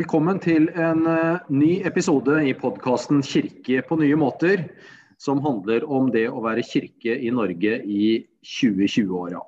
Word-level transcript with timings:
Velkommen 0.00 0.38
til 0.40 0.70
en 0.80 1.02
uh, 1.04 1.42
ny 1.52 1.82
episode 1.84 2.38
i 2.48 2.54
podkasten 2.56 3.18
'Kirke 3.20 3.82
på 3.84 3.98
nye 4.00 4.16
måter', 4.16 4.62
som 5.20 5.42
handler 5.44 5.84
om 5.84 6.06
det 6.14 6.22
å 6.30 6.40
være 6.40 6.64
kirke 6.64 7.18
i 7.20 7.28
Norge 7.28 7.74
i 7.84 8.06
2020-åra. 8.40 9.42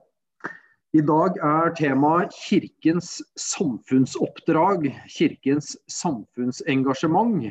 I 0.93 1.01
dag 1.09 1.39
er 1.41 1.73
temaet 1.79 2.37
Kirkens 2.37 3.15
samfunnsoppdrag, 3.41 4.91
Kirkens 5.09 5.73
samfunnsengasjement. 5.89 7.47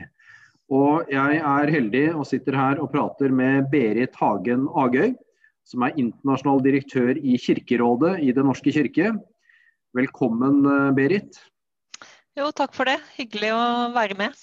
Og 0.70 1.09
jeg 1.09 1.39
er 1.41 1.73
heldig 1.73 2.07
og 2.11 2.27
sitter 2.29 2.59
her 2.59 2.83
og 2.83 2.91
prater 2.93 3.33
med 3.33 3.71
Berit 3.73 4.13
Hagen 4.21 4.68
Agøy, 4.77 5.15
som 5.65 5.88
er 5.88 5.97
internasjonal 5.97 6.61
direktør 6.70 7.18
i 7.18 7.39
Kirkerådet 7.41 8.20
i 8.21 8.29
Den 8.29 8.52
norske 8.52 8.70
kirke. 8.77 9.15
Velkommen, 9.97 10.61
eh, 10.70 10.91
Berit. 10.93 11.47
Jo, 12.40 12.48
takk 12.55 12.76
for 12.77 12.88
det. 12.88 12.99
Hyggelig 13.17 13.52
å 13.52 13.91
være 13.95 14.16
med. 14.20 14.35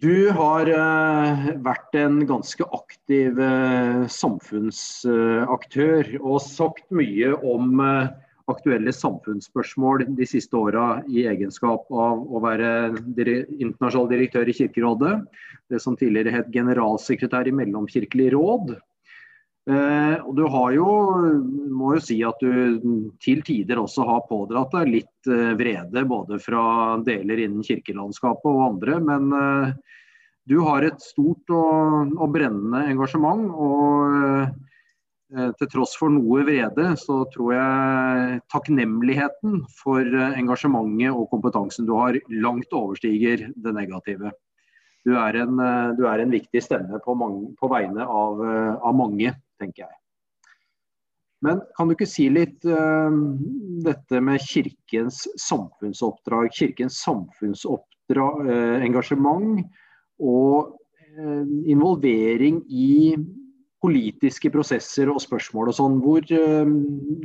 Du 0.00 0.30
har 0.32 0.70
uh, 0.72 1.50
vært 1.60 1.92
en 2.00 2.22
ganske 2.24 2.64
aktiv 2.72 3.36
uh, 3.36 4.08
samfunnsaktør 4.08 6.14
og 6.22 6.38
sagt 6.40 6.86
mye 6.88 7.34
om 7.44 7.76
uh, 7.84 8.08
aktuelle 8.48 8.92
samfunnsspørsmål 8.96 10.06
de 10.16 10.26
siste 10.26 10.56
åra 10.56 11.02
i 11.12 11.26
egenskap 11.28 11.84
av 11.92 12.24
å 12.24 12.40
være 12.42 12.96
internasjonal 13.20 14.08
direktør 14.10 14.48
i 14.48 14.56
Kirkerådet, 14.56 15.20
det 15.68 15.80
som 15.84 15.96
tidligere 16.00 16.32
het 16.38 16.48
generalsekretær 16.54 17.48
i 17.48 17.52
Mellomkirkelig 17.60 18.32
råd. 18.32 18.72
Eh, 19.70 20.16
og 20.18 20.34
du 20.34 20.42
har 20.50 20.72
jo, 20.74 20.86
må 21.70 21.92
jo 21.94 22.02
si 22.02 22.16
at 22.26 22.40
du 22.42 23.12
til 23.22 23.44
tider 23.46 23.78
også 23.78 24.06
har 24.08 24.24
pådratt 24.26 24.74
deg 24.74 24.90
litt 24.90 25.30
eh, 25.30 25.52
vrede, 25.58 26.02
både 26.08 26.40
fra 26.42 26.64
deler 27.06 27.44
innen 27.44 27.62
kirkelandskapet 27.66 28.50
og 28.50 28.64
andre. 28.72 28.98
Men 29.06 29.30
eh, 29.38 29.96
du 30.50 30.58
har 30.66 30.82
et 30.82 30.98
stort 31.02 31.54
og, 31.54 32.12
og 32.18 32.34
brennende 32.34 32.82
engasjement. 32.90 33.46
Og 33.54 34.18
eh, 34.18 35.50
til 35.60 35.70
tross 35.72 35.94
for 35.96 36.12
noe 36.12 36.42
vrede, 36.44 36.90
så 37.00 37.22
tror 37.32 37.54
jeg 37.54 38.40
takknemligheten 38.52 39.62
for 39.78 40.02
eh, 40.02 40.38
engasjementet 40.42 41.14
og 41.14 41.30
kompetansen 41.30 41.86
du 41.88 41.94
har, 41.96 42.18
langt 42.34 42.74
overstiger 42.74 43.46
det 43.54 43.76
negative. 43.78 44.34
Du 45.06 45.16
er 45.18 45.40
en, 45.42 45.58
eh, 45.58 45.94
du 45.98 46.06
er 46.10 46.18
en 46.22 46.34
viktig 46.34 46.62
stemme 46.62 47.00
på, 47.02 47.14
mange, 47.18 47.50
på 47.58 47.70
vegne 47.72 48.06
av, 48.06 48.40
av 48.82 48.94
mange 48.96 49.34
tenker 49.60 49.86
jeg. 49.86 49.96
Men 51.42 51.58
kan 51.76 51.88
du 51.88 51.92
ikke 51.96 52.06
si 52.06 52.28
litt 52.30 52.64
uh, 52.70 53.10
dette 53.82 54.20
med 54.22 54.38
kirkens 54.46 55.26
samfunnsoppdrag, 55.42 56.54
kirkens 56.54 56.94
samfunnsengasjement 57.02 59.58
uh, 59.58 59.66
og 60.22 60.78
uh, 61.18 61.42
involvering 61.66 62.62
i 62.70 63.18
politiske 63.82 64.54
prosesser 64.54 65.10
og 65.10 65.18
spørsmål 65.24 65.72
og 65.72 65.74
sånn. 65.74 65.98
Hvor, 66.04 66.22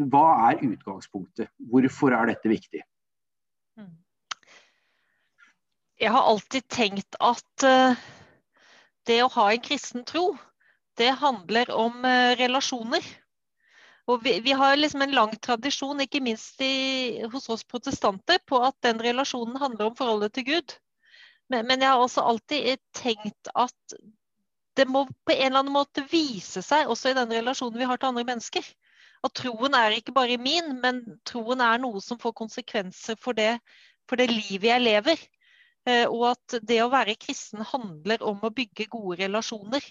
hva 0.10 0.50
er 0.50 0.66
utgangspunktet? 0.66 1.54
Hvorfor 1.70 2.10
er 2.18 2.26
dette 2.32 2.50
viktig? 2.50 2.82
Hmm. 3.78 3.94
Jeg 5.98 6.14
har 6.14 6.30
alltid 6.30 6.68
tenkt 6.70 7.18
at 7.20 7.68
det 9.08 9.22
å 9.24 9.32
ha 9.34 9.48
en 9.52 9.64
kristen 9.64 10.06
tro 10.06 10.36
det 10.98 11.14
handler 11.22 11.72
om 11.72 12.06
eh, 12.06 12.36
relasjoner. 12.40 13.06
Og 14.08 14.24
vi, 14.24 14.40
vi, 14.40 14.54
har 14.56 14.78
liksom 14.78 15.04
en 15.04 15.16
lang 15.16 15.34
tradisjon, 15.44 16.00
ikke 16.02 16.24
minst 16.24 16.62
i, 16.64 17.22
hos 17.32 17.50
oss 17.54 17.66
protestanter, 17.68 18.40
på 18.48 18.62
at 18.64 18.78
den 18.86 19.02
relasjonen 19.04 19.60
handler 19.62 19.90
om 19.90 19.98
forholdet 20.00 20.34
til 20.38 20.48
Gud. 20.48 20.78
Men, 21.52 21.68
men, 21.68 21.84
jeg 21.84 21.92
har 21.92 22.02
også 22.02 22.24
alltid 22.24 22.82
tenkt 22.96 23.52
at 23.54 23.98
det 24.78 24.88
må 24.88 25.06
på 25.26 25.34
en 25.34 25.50
eller 25.50 25.62
annen 25.64 25.76
måte 25.76 26.06
vise 26.12 26.62
seg 26.64 26.90
også 26.90 27.12
i 27.12 27.18
den 27.18 27.32
relasjonen 27.34 27.80
vi 27.82 27.88
har 27.90 28.00
til 28.00 28.12
andre 28.12 28.26
mennesker. 28.28 28.66
At 29.26 29.36
troen 29.38 29.76
er 29.76 29.98
ikke 29.98 30.16
bare 30.16 30.38
min, 30.40 30.78
men 30.82 31.02
troen 31.28 31.62
er 31.66 31.82
noe 31.82 32.02
som 32.04 32.20
får 32.22 32.36
konsekvenser 32.38 33.18
for 33.22 33.38
det, 33.38 33.58
for 34.08 34.22
det 34.22 34.30
livet 34.32 34.70
jeg 34.70 34.86
lever. 34.86 35.24
Eh, 35.88 36.06
og 36.12 36.34
at 36.34 36.58
det 36.68 36.82
å 36.84 36.92
være 36.92 37.16
kristen 37.20 37.64
handler 37.64 38.24
om 38.28 38.42
å 38.44 38.54
bygge 38.54 38.90
gode 38.92 39.22
relasjoner. 39.22 39.84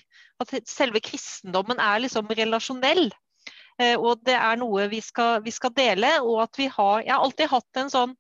At 0.43 0.53
selve 0.69 1.01
kristendommen 1.05 1.81
er 1.81 2.03
liksom 2.05 2.29
relasjonell. 2.29 3.09
Eh, 3.81 3.97
og 3.97 4.25
det 4.27 4.37
er 4.37 4.59
noe 4.61 4.89
vi 4.93 5.01
skal, 5.05 5.41
vi 5.45 5.55
skal 5.55 5.73
dele. 5.77 6.19
Og 6.25 6.43
at 6.45 6.61
vi 6.61 6.69
har 6.73 7.05
Jeg 7.05 7.15
har 7.15 7.25
alltid 7.25 7.53
hatt 7.53 7.83
en 7.83 7.93
sånn 7.93 8.17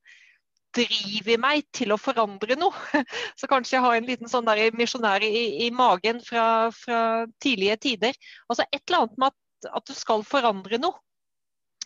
driv 0.76 1.28
i 1.32 1.38
meg 1.40 1.64
til 1.76 1.92
å 1.92 2.00
forandre 2.00 2.56
noe. 2.60 2.74
Så 3.38 3.48
kanskje 3.50 3.76
jeg 3.76 3.84
har 3.84 3.96
en 3.96 4.08
liten 4.08 4.30
sånn 4.32 4.48
misjonær 4.76 5.24
i, 5.24 5.66
i, 5.66 5.70
magen 5.70 6.20
fra, 6.24 6.70
fra, 6.72 7.00
tidlige 7.42 7.76
tider. 7.88 8.16
Altså 8.48 8.64
et 8.70 8.82
eller 8.86 9.04
annet 9.04 9.20
med 9.20 9.32
at, 9.32 9.70
at 9.80 9.88
du 9.88 9.96
skal 9.96 10.24
forandre 10.24 10.80
noe. 10.80 11.00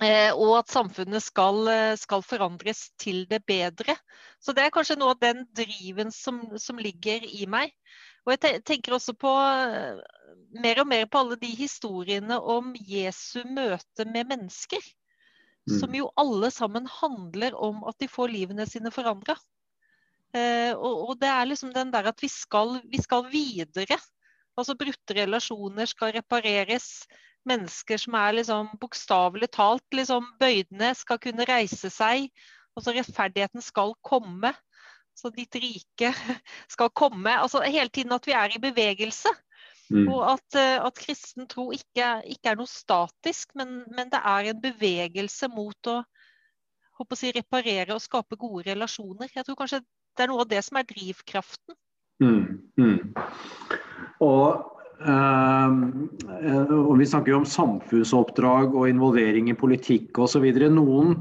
Eh, 0.01 0.31
og 0.33 0.55
at 0.63 0.73
samfunnet 0.73 1.21
skal, 1.21 1.59
eh, 1.69 1.97
skal, 2.01 2.23
forandres 2.25 2.87
til 3.01 3.27
det 3.29 3.43
bedre. 3.45 3.97
Så 4.41 4.55
det 4.57 4.65
er 4.65 4.73
kanskje 4.73 4.97
noe 4.97 5.13
av 5.13 5.21
den 5.21 5.45
driven 5.53 6.13
som, 6.15 6.41
som 6.57 6.81
ligger 6.81 7.27
i 7.27 7.45
meg. 7.51 7.75
Og 8.25 8.33
jeg 8.33 8.63
tenker 8.65 8.97
også 8.97 9.13
på 9.19 9.29
eh, 9.29 10.01
mer 10.63 10.81
og 10.81 10.89
mer 10.89 11.05
på 11.11 11.21
alle 11.21 11.37
de 11.41 11.51
historiene 11.57 12.39
om 12.41 12.73
Jesu 12.77 13.43
møte 13.45 14.07
med 14.09 14.33
mennesker. 14.33 14.81
Mm. 15.69 15.77
Som 15.83 15.95
jo 15.99 16.09
alle 16.21 16.49
sammen 16.55 16.89
handler 16.89 17.57
om 17.57 17.85
at 17.89 18.01
de 18.01 18.09
får 18.09 18.33
livene 18.33 18.65
sine 18.69 18.93
forandra. 18.95 19.37
Eh, 20.33 20.73
og, 20.73 21.11
og, 21.11 21.15
det 21.21 21.29
er 21.29 21.49
liksom 21.51 21.75
den 21.75 21.91
der 21.93 22.09
at 22.09 22.23
vi 22.23 22.31
skal, 22.33 22.79
vi 22.89 23.03
skal 23.03 23.29
videre. 23.29 23.99
Altså 24.57 24.77
brutte 24.79 25.17
relasjoner 25.17 25.89
skal 25.91 26.15
repareres 26.17 27.05
mennesker 27.49 28.01
som 28.01 28.17
er 28.19 28.39
liksom 28.39 28.73
bokstavelig 28.81 29.51
talt 29.57 29.97
liksom 29.97 30.27
bøydende, 30.41 30.93
skal 30.99 31.21
kunne 31.23 31.47
reise 31.49 31.91
seg. 31.93 32.29
Altså 32.77 32.95
rettferdigheten 32.97 33.65
skal 33.65 33.95
komme. 34.07 34.53
Så 35.17 35.33
ditt 35.35 35.57
rike 35.61 36.13
skal 36.75 36.91
komme. 36.97 37.33
Altså 37.33 37.63
hele 37.67 37.89
tiden 37.89 38.15
at 38.17 38.27
vi 38.27 38.37
er 38.37 38.57
i 38.57 38.63
bevegelse. 38.63 39.33
Mm. 39.91 40.07
Og 40.07 40.23
at, 40.33 40.55
eh, 40.55 40.79
at, 40.79 40.95
kristen 40.95 41.49
tro 41.51 41.73
ikke, 41.75 42.21
ikke, 42.31 42.53
er 42.53 42.59
noe 42.61 42.71
statisk, 42.71 43.57
men, 43.59 43.81
men, 43.91 44.07
det 44.13 44.21
er 44.23 44.53
en 44.53 44.61
bevegelse 44.63 45.49
mot 45.51 45.91
å, 45.91 45.97
å 47.03 47.19
si, 47.19 47.33
reparere 47.35 47.97
og 47.97 48.05
skape 48.05 48.39
gode 48.39 48.69
relasjoner. 48.71 49.33
Jeg 49.35 49.49
tror 49.49 49.59
kanskje 49.59 49.81
det 49.83 50.25
er 50.25 50.31
noe 50.31 50.45
av 50.45 50.51
det 50.53 50.63
som 50.63 50.79
er 50.79 50.87
drivkraften. 50.87 51.75
Mm. 52.23 52.61
Mm. 52.79 53.01
Og 54.23 54.80
og 55.01 56.99
Vi 56.99 57.07
snakker 57.09 57.33
jo 57.33 57.41
om 57.41 57.49
samfunnsoppdrag 57.49 58.75
og 58.77 58.89
involvering 58.91 59.49
i 59.49 59.57
politikk 59.57 60.19
osv. 60.21 60.45
Noen 60.75 61.15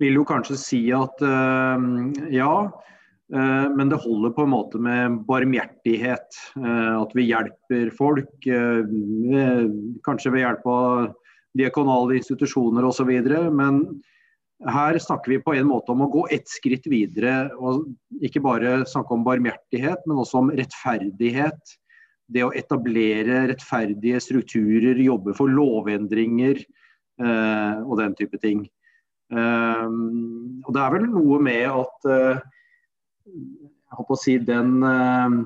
vil 0.00 0.18
jo 0.18 0.26
kanskje 0.26 0.58
si 0.58 0.80
at 0.96 1.22
ehm, 1.22 2.10
ja, 2.32 2.54
eh, 3.30 3.66
men 3.76 3.92
det 3.92 4.00
holder 4.02 4.34
på 4.34 4.46
en 4.46 4.54
måte 4.54 4.80
med 4.82 5.20
barmhjertighet. 5.28 6.38
Eh, 6.58 6.94
at 6.96 7.14
vi 7.14 7.28
hjelper 7.28 7.90
folk. 7.96 8.32
Kanskje 10.06 10.34
ved 10.34 10.44
hjelp 10.46 10.70
av 10.72 11.10
diakonale 11.58 12.16
institusjoner 12.18 12.86
osv. 12.86 13.12
Men 13.54 13.82
her 14.70 14.98
snakker 15.00 15.36
vi 15.36 15.42
på 15.44 15.54
en 15.56 15.68
måte 15.70 15.92
om 15.92 16.02
å 16.04 16.10
gå 16.12 16.26
ett 16.34 16.48
skritt 16.48 16.88
videre. 16.90 17.50
og 17.58 17.86
Ikke 18.24 18.42
bare 18.44 18.80
snakke 18.88 19.14
om 19.14 19.26
barmhjertighet, 19.26 20.02
men 20.06 20.24
også 20.24 20.42
om 20.42 20.50
rettferdighet 20.54 21.76
det 22.30 22.44
å 22.46 22.52
etablere 22.56 23.46
rettferdige 23.50 24.20
strukturer, 24.22 24.98
jobbe 25.02 25.34
for 25.36 25.50
lovendringer 25.50 26.60
eh, 26.60 27.80
og 27.82 27.96
den 28.00 28.14
type 28.18 28.38
ting. 28.42 28.64
Um, 29.30 30.62
og 30.66 30.74
Det 30.74 30.82
er 30.82 30.94
vel 30.96 31.06
noe 31.06 31.38
med 31.42 31.62
at 31.70 32.06
uh, 32.10 32.40
jeg 33.30 34.06
å 34.10 34.18
si 34.18 34.34
den 34.42 34.80
uh, 34.82 35.36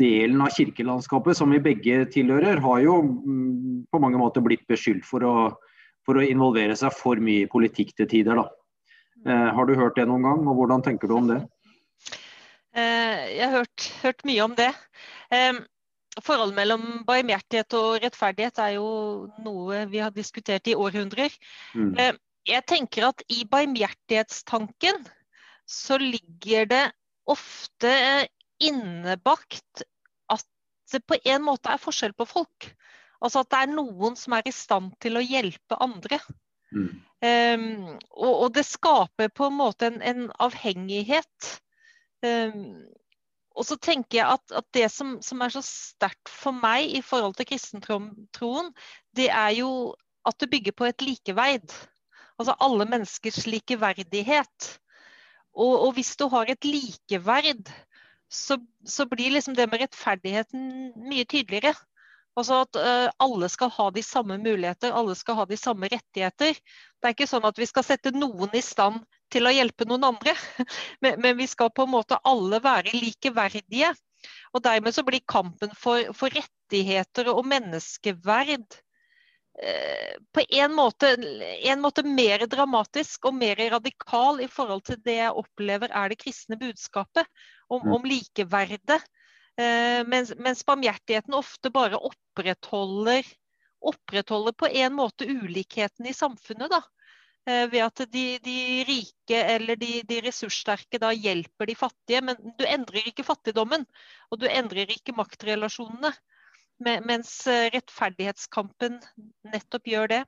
delen 0.00 0.42
av 0.42 0.50
kirkelandskapet 0.56 1.38
som 1.38 1.54
vi 1.54 1.62
begge 1.62 2.02
tilhører, 2.10 2.58
har 2.64 2.80
jo 2.82 2.98
um, 3.04 3.84
på 3.86 4.02
mange 4.02 4.18
måter 4.18 4.42
blitt 4.42 4.66
beskyldt 4.70 5.06
for 5.06 5.26
å, 5.26 5.34
for 6.06 6.18
å, 6.18 6.26
involvere 6.26 6.74
seg 6.78 6.94
for 6.98 7.22
mye 7.22 7.46
i 7.46 7.50
politikk 7.50 7.94
til 7.94 8.10
tider. 8.10 8.42
Uh, 9.22 9.48
har 9.54 9.70
du 9.70 9.76
hørt 9.78 9.98
det 9.98 10.08
noen 10.10 10.26
gang, 10.26 10.42
og 10.50 10.58
hvordan 10.58 10.82
tenker 10.82 11.10
du 11.10 11.18
om 11.20 11.30
det? 11.30 11.40
Jeg 12.70 13.46
har 13.50 13.56
hørt, 13.60 13.86
hørt 14.02 14.20
mye 14.26 14.42
om 14.44 14.52
det. 14.58 14.70
Um, 15.34 15.62
Forholdet 16.18 16.56
mellom 16.56 17.04
barmhjertighet 17.06 17.76
og 17.78 18.00
rettferdighet 18.02 18.58
er 18.64 18.74
jo 18.80 18.88
noe 19.44 19.84
vi 19.92 20.00
har 20.02 20.10
diskutert 20.14 20.66
i 20.66 20.74
århundrer. 20.74 21.30
Mm. 21.78 21.92
Eh, 22.02 22.18
jeg 22.50 22.66
tenker 22.66 23.10
at 23.10 23.22
i 23.30 23.44
barmhjertighetstanken 23.48 25.04
så 25.70 26.00
ligger 26.02 26.66
det 26.70 26.84
ofte 27.30 27.92
innebakt 28.60 29.84
at 30.32 30.44
det 30.92 31.02
på 31.06 31.18
en 31.22 31.46
måte 31.46 31.70
er 31.70 31.80
forskjell 31.80 32.16
på 32.18 32.26
folk. 32.28 32.70
Altså 33.20 33.44
at 33.44 33.52
det 33.52 33.62
er 33.62 33.74
noen 33.74 34.16
som 34.18 34.34
er 34.36 34.48
i 34.48 34.54
stand 34.54 34.94
til 35.04 35.20
å 35.20 35.24
hjelpe 35.24 35.78
andre. 35.78 36.18
Mm. 36.74 36.90
Um, 37.20 37.98
og, 38.16 38.32
og, 38.32 38.46
det 38.56 38.64
skaper 38.64 39.28
på 39.34 39.50
en 39.50 39.58
måte 39.58 39.90
en, 39.90 40.00
en 40.00 40.30
avhengighet. 40.40 41.50
Um, 42.24 42.80
og 43.58 43.66
så 43.66 43.76
tenker 43.82 44.20
jeg 44.20 44.38
at, 44.38 44.52
at 44.54 44.66
det 44.76 44.86
som, 44.92 45.16
som, 45.24 45.40
er 45.42 45.52
så 45.52 45.62
sterkt 45.64 46.30
for 46.30 46.54
meg 46.54 46.92
i 46.96 47.02
forhold 47.04 47.34
til 47.38 47.48
kristentroen, 47.50 48.70
det 49.16 49.28
er 49.28 49.56
jo 49.58 49.70
at 50.28 50.38
det 50.40 50.50
bygger 50.52 50.76
på 50.76 50.86
et 50.86 51.02
likeverd. 51.02 51.74
Altså 52.38 52.54
alle 52.62 52.86
menneskers 52.88 53.44
likeverdighet. 53.50 54.70
Og, 55.52 55.72
og 55.86 55.92
hvis 55.96 56.14
du 56.16 56.28
har 56.32 56.48
et 56.48 56.64
likeverd, 56.64 57.68
så, 58.30 58.60
så, 58.86 59.06
blir 59.10 59.34
liksom 59.34 59.56
det 59.58 59.66
med 59.70 59.82
rettferdigheten 59.82 60.92
mye 61.10 61.26
tydeligere. 61.26 61.74
Altså 62.38 62.60
at 62.62 62.78
uh, 62.78 63.08
alle 63.18 63.48
skal 63.50 63.72
ha 63.74 63.88
de 63.90 64.02
samme 64.06 64.38
muligheter, 64.38 64.94
alle 64.94 65.16
skal 65.18 65.40
ha 65.40 65.44
de 65.50 65.58
samme 65.58 65.90
rettigheter. 65.90 66.54
Det 66.54 67.08
er 67.08 67.16
ikke 67.16 67.28
sånn 67.28 67.48
at 67.48 67.58
vi 67.58 67.66
skal 67.66 67.84
sette 67.84 68.14
noen 68.14 68.54
i 68.54 68.62
stand 68.62 69.02
til 69.32 69.46
å 69.46 69.54
hjelpe 69.54 69.86
noen 69.88 70.08
andre, 70.12 70.34
men, 71.02 71.20
men 71.22 71.38
vi 71.38 71.48
skal 71.50 71.72
på 71.74 71.86
en 71.86 71.94
måte 71.94 72.20
alle 72.26 72.60
være 72.64 72.94
likeverdige. 72.96 73.94
Og 74.52 74.62
dermed 74.64 74.92
så 74.92 75.04
blir 75.06 75.22
kampen 75.30 75.72
for, 75.78 76.10
for 76.16 76.32
rettigheter 76.34 77.30
og 77.32 77.46
menneskeverd 77.48 78.80
Eh, 79.62 80.16
på 80.32 80.42
en 80.48 80.72
måte, 80.72 81.16
en 81.62 81.80
måte, 81.80 82.02
mer 82.02 82.46
dramatisk 82.48 83.26
og 83.28 83.34
mer 83.36 83.58
radikal 83.74 84.40
i 84.40 84.48
forhold 84.48 84.86
til 84.88 85.00
det 85.04 85.18
jeg 85.18 85.34
opplever 85.36 85.92
er 85.92 86.12
det 86.12 86.20
kristne 86.22 86.56
budskapet 86.60 87.26
om, 87.68 87.82
mm. 87.82 87.90
om 87.96 88.06
likeverdet. 88.08 89.00
Eh, 89.60 90.00
mens, 90.08 90.32
mens 90.38 90.64
barmhjertigheten 90.64 91.36
ofte 91.36 91.72
bare 91.74 91.98
opprettholder, 91.98 93.26
opprettholder 93.84 94.56
på 94.56 94.70
en 94.70 94.96
måte 94.96 95.28
ulikheten 95.28 96.08
i 96.08 96.16
samfunnet. 96.16 96.70
da. 96.72 96.80
Eh, 97.48 97.66
ved 97.72 97.82
at 97.86 98.02
de, 98.12 98.24
de 98.44 98.56
rike 98.84 99.38
eller 99.54 99.78
de, 99.80 100.02
de, 100.04 100.18
ressurssterke 100.26 101.00
da 101.00 101.12
hjelper 101.16 101.70
de 101.70 101.76
fattige. 101.78 102.20
Men 102.24 102.36
du 102.58 102.66
endrer 102.68 103.08
ikke 103.08 103.24
fattigdommen, 103.26 103.86
og 104.30 104.42
du 104.42 104.48
endrer 104.50 104.92
ikke 104.92 105.16
maktrelasjonene 105.16 106.12
mens 106.80 107.32
eh, 107.46 107.68
rettferdighetskampen 107.74 108.94
nettopp 109.52 109.88
gjør 109.88 110.06
det. 110.08 110.20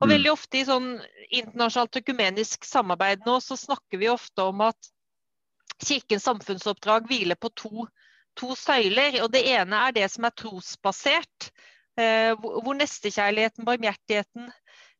Og 0.00 0.06
mm. 0.06 0.10
veldig 0.12 0.32
ofte 0.32 0.58
i 0.60 0.66
sånn 0.68 0.90
internasjonalt 1.30 2.00
økumenisk 2.02 2.66
samarbeid 2.68 3.24
nå, 3.26 3.38
så 3.40 3.56
snakker 3.56 4.00
vi 4.02 4.10
ofte 4.12 4.44
om 4.44 4.60
at 4.66 4.90
Kirkens 5.82 6.24
samfunnsoppdrag 6.28 7.08
hviler 7.08 7.36
på 7.40 7.50
to, 7.56 7.86
to 8.38 8.54
søyler. 8.56 9.22
og 9.24 9.32
Det 9.32 9.42
ene 9.56 9.80
er 9.88 9.96
det 9.96 10.10
som 10.12 10.28
er 10.28 10.36
trosbasert, 10.36 11.50
eh, 12.00 12.32
hvor 12.36 12.76
nestekjærligheten, 12.76 13.64
barmhjertigheten, 13.68 14.52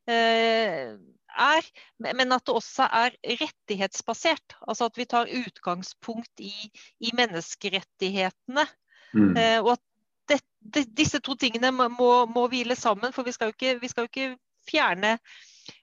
eh, 0.09 0.97
er, 1.37 1.67
men 1.99 2.35
at 2.35 2.47
det 2.47 2.55
også 2.55 2.89
er 2.89 3.17
rettighetsbasert. 3.43 4.57
Altså 4.69 4.89
at 4.91 4.99
vi 4.99 5.07
tar 5.09 5.33
utgangspunkt 5.33 6.41
i, 6.41 6.55
i 7.01 7.13
menneskerettighetene. 7.17 8.67
Mm. 9.13 9.37
Eh, 9.37 9.59
og 9.63 9.77
at 9.77 9.85
det, 10.29 10.41
det, 10.61 10.87
disse 10.99 11.21
to 11.25 11.37
tingene 11.39 11.71
må, 11.73 12.11
må, 12.27 12.47
hvile 12.53 12.77
sammen. 12.77 13.15
For 13.15 13.27
vi 13.27 13.35
skal, 13.37 13.55
ikke, 13.55 13.79
vi 13.81 13.93
skal, 13.93 14.07
jo 14.07 14.13
ikke, 14.13 14.43
fjerne 14.67 15.17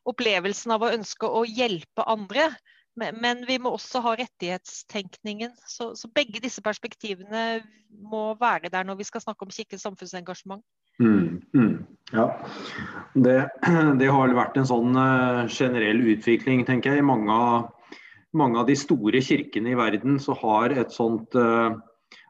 opplevelsen 0.07 0.73
av 0.75 0.83
å 0.83 0.91
ønske 0.91 1.27
å 1.27 1.45
hjelpe 1.47 2.05
andre. 2.09 2.49
Men, 2.99 3.17
men 3.23 3.45
vi 3.47 3.57
må 3.61 3.71
også 3.73 4.03
ha 4.05 4.13
rettighetstenkningen. 4.19 5.55
Så, 5.65 5.93
så, 5.97 6.09
begge 6.13 6.43
disse 6.43 6.61
perspektivene 6.61 7.63
må 7.89 8.33
være 8.39 8.69
der 8.73 8.85
når 8.85 8.99
vi 9.01 9.07
skal 9.09 9.23
snakke 9.23 9.47
om 9.47 9.53
kirkens 9.53 9.85
samfunnsengasjement. 9.87 10.63
Mm, 11.01 11.41
mm, 11.55 11.77
ja. 12.11 12.27
Det, 13.13 13.37
det, 13.99 14.09
har 14.09 14.27
vel 14.27 14.35
vært 14.37 14.59
en 14.59 14.69
sånn 14.69 14.97
uh, 14.97 15.45
generell 15.49 16.03
utvikling, 16.13 16.65
tenker 16.67 16.93
jeg. 16.93 17.03
I 17.03 17.07
mange 17.07 17.39
mange 18.33 18.59
av 18.59 18.69
de 18.69 18.75
store 18.77 19.21
kirkene 19.21 19.73
i 19.73 19.77
verden 19.77 20.17
så 20.21 20.35
har 20.41 20.73
et 20.73 20.93
sånt 20.93 21.35
uh, 21.37 21.73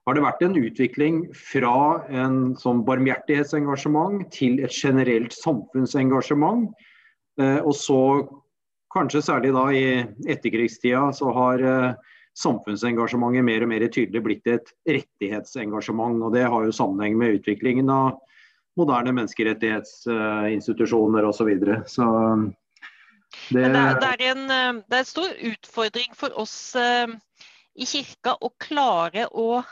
har 0.04 0.18
det 0.18 0.24
vært 0.26 0.42
en 0.44 0.58
utvikling 0.60 1.20
fra 1.32 2.04
en 2.12 2.40
sånn 2.60 2.82
barmhjertighetsengasjement 2.88 4.26
til 4.36 4.60
et 4.64 4.76
generelt 4.76 5.36
samfunnsengasjement. 5.38 6.68
Uh, 7.40 7.60
og 7.64 7.72
så, 7.80 8.02
kanskje 8.94 9.24
særlig 9.24 9.54
da 9.56 9.64
i 9.72 9.86
etterkrigstida, 10.28 11.06
så 11.16 11.32
har 11.36 11.64
uh, 11.64 12.18
samfunnsengasjementet 12.40 13.48
mer 13.48 13.64
og 13.64 13.72
mer 13.72 13.88
tydelig 13.88 14.26
blitt 14.26 14.52
et 14.52 14.76
rettighetsengasjement. 14.90 16.20
Og 16.20 16.36
det 16.36 16.44
har 16.52 16.68
jo 16.68 16.76
sammenheng 16.76 17.16
med 17.22 17.40
utviklingen 17.40 17.92
av 17.94 18.20
moderne 18.80 19.12
menneskerettighetsinstitusjoner 19.20 21.22
osv. 21.30 21.50
Så, 21.60 21.66
så 21.96 22.06
det... 23.50 23.64
Det, 23.74 23.84
det, 24.02 24.10
er 24.10 24.22
en, 24.32 24.44
eh, 24.50 24.74
det 24.88 24.96
er 24.98 25.04
en 25.04 25.14
stor 25.14 25.32
utfordring 25.52 26.12
for 26.18 26.30
oss 26.40 26.58
i 27.74 27.86
kirka 27.90 28.36
å 28.42 28.50
klare 28.62 29.28
å 29.34 29.64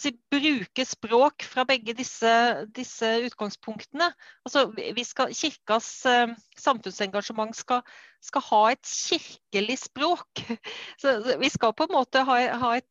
si, 0.00 0.12
bruke 0.32 0.84
språk 0.84 1.44
fra 1.48 1.64
begge 1.68 1.94
disse, 1.96 2.32
disse 2.76 3.08
utgangspunktene. 3.26 4.10
Altså, 4.44 4.66
skal, 5.06 5.32
kirkas 5.36 5.88
uh, 6.08 6.32
samfunnsengasjement 6.60 7.56
skal, 7.56 7.84
skal, 8.24 8.44
ha 8.50 8.62
et 8.74 8.84
kirkelig 8.84 9.80
språk. 9.86 10.44
Så, 11.00 11.16
vi 11.40 11.52
skal 11.52 11.76
på 11.76 11.88
en 11.88 11.96
måte 11.96 12.24
ha, 12.28 12.40
ha 12.60 12.76
et 12.80 12.88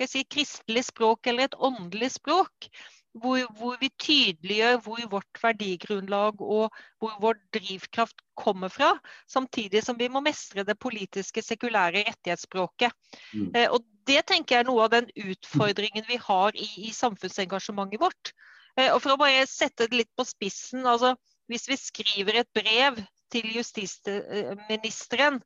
jeg 0.00 0.08
si, 0.08 0.22
kristelig 0.24 0.86
språk 0.88 1.26
eller 1.28 1.50
et 1.50 1.58
åndelig 1.58 2.14
språk. 2.16 2.70
Hvor, 3.10 3.40
hvor, 3.58 3.76
vi 3.80 3.88
tydeliggjør 3.98 4.76
hvor 4.84 5.00
vårt 5.10 5.38
verdigrunnlag 5.42 6.40
og 6.40 6.76
hvor 7.02 7.16
vår 7.20 7.40
drivkraft 7.56 8.22
kommer 8.38 8.70
fra, 8.70 8.92
samtidig 9.26 9.82
som 9.82 9.98
vi 9.98 10.06
må 10.08 10.22
mestre 10.22 10.62
det 10.62 10.78
politiske, 10.78 11.42
sekulære 11.42 12.04
rettighetsspråket. 12.06 12.94
Mm. 13.34 13.50
Eh, 13.56 13.66
og 13.70 13.82
Det 14.06 14.22
tenker 14.26 14.56
jeg 14.56 14.64
er 14.64 14.68
noe 14.70 14.84
av 14.86 14.90
den 14.94 15.10
utfordringen 15.16 16.06
vi 16.08 16.16
har 16.22 16.54
i, 16.54 16.68
i 16.86 16.92
samfunnsengasjementet 16.94 18.00
vårt. 18.00 18.32
Eh, 18.78 18.94
og 18.94 19.02
For 19.02 19.14
å 19.14 19.20
bare 19.20 19.46
sette 19.50 19.90
det 19.90 20.04
litt 20.04 20.12
på 20.16 20.24
spissen, 20.26 20.86
altså 20.86 21.16
hvis 21.50 21.66
vi 21.68 21.76
skriver 21.78 22.40
et 22.40 22.50
brev 22.54 22.98
til 23.30 23.46
justisministeren 23.56 25.40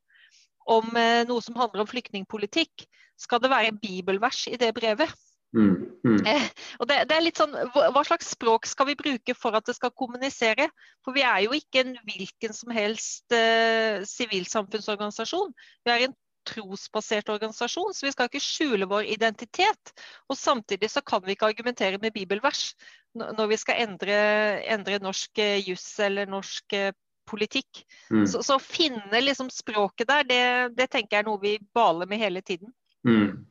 om 0.69 0.97
eh, 0.97 1.25
noe 1.29 1.41
som 1.45 1.57
handler 1.57 1.85
om 1.85 1.89
flyktningpolitikk, 1.89 2.85
skal 3.21 3.41
det 3.41 3.51
være 3.53 3.77
bibelvers 3.81 4.47
i 4.51 4.57
det 4.61 4.73
brevet? 4.77 5.13
Mm, 5.55 5.84
mm. 6.05 6.19
Eh, 6.31 6.49
og 6.79 6.89
det, 6.91 6.99
det, 7.11 7.17
er 7.17 7.25
litt 7.25 7.41
sånn, 7.41 7.55
Hva 7.75 8.03
slags 8.07 8.33
språk 8.35 8.69
skal 8.69 8.91
vi 8.91 8.99
bruke 8.99 9.37
for 9.37 9.57
at 9.57 9.67
det 9.69 9.77
skal 9.79 9.95
kommunisere? 9.97 10.69
For 11.05 11.17
vi 11.17 11.25
er 11.27 11.45
jo 11.47 11.57
ikke 11.57 11.85
en 11.85 11.97
hvilken 12.07 12.57
som 12.57 12.75
helst 12.77 13.35
eh, 13.35 14.05
sivilsamfunnsorganisasjon. 14.09 15.55
vi 15.85 15.95
er 15.95 16.09
en 16.09 16.19
trosbasert 16.45 17.31
organisasjon, 17.33 17.95
så 17.95 18.07
vi 18.07 18.13
skal 18.13 18.29
ikke 18.29 18.43
skjule 18.43 18.89
vår 18.89 19.09
identitet. 19.15 19.95
Og 20.29 20.37
samtidig 20.39 20.91
så 20.93 21.01
kan 21.01 21.25
vi 21.25 21.35
ikke 21.35 21.49
argumentere 21.53 22.01
med 22.03 22.13
bibelvers 22.13 22.75
når 23.15 23.47
vi 23.53 23.57
skal 23.61 23.81
endre, 23.85 24.19
endre 24.75 24.99
norsk 25.03 25.39
eh, 25.39 25.63
juss 25.69 25.87
eller 26.03 26.27
norsk 26.31 26.75
eh, 26.75 26.93
politikk. 27.29 27.85
Mm. 28.11 28.27
Så, 28.29 28.43
å 28.43 28.61
finne 28.61 29.23
liksom 29.23 29.51
språket 29.55 30.11
der, 30.11 30.29
det, 30.29 30.45
det, 30.77 30.91
tenker 30.93 31.17
jeg 31.17 31.25
er 31.25 31.29
noe 31.29 31.43
vi 31.43 31.57
baler 31.77 32.11
med 32.11 32.21
hele 32.21 32.43
tiden. 32.45 32.75
Mm. 33.07 33.45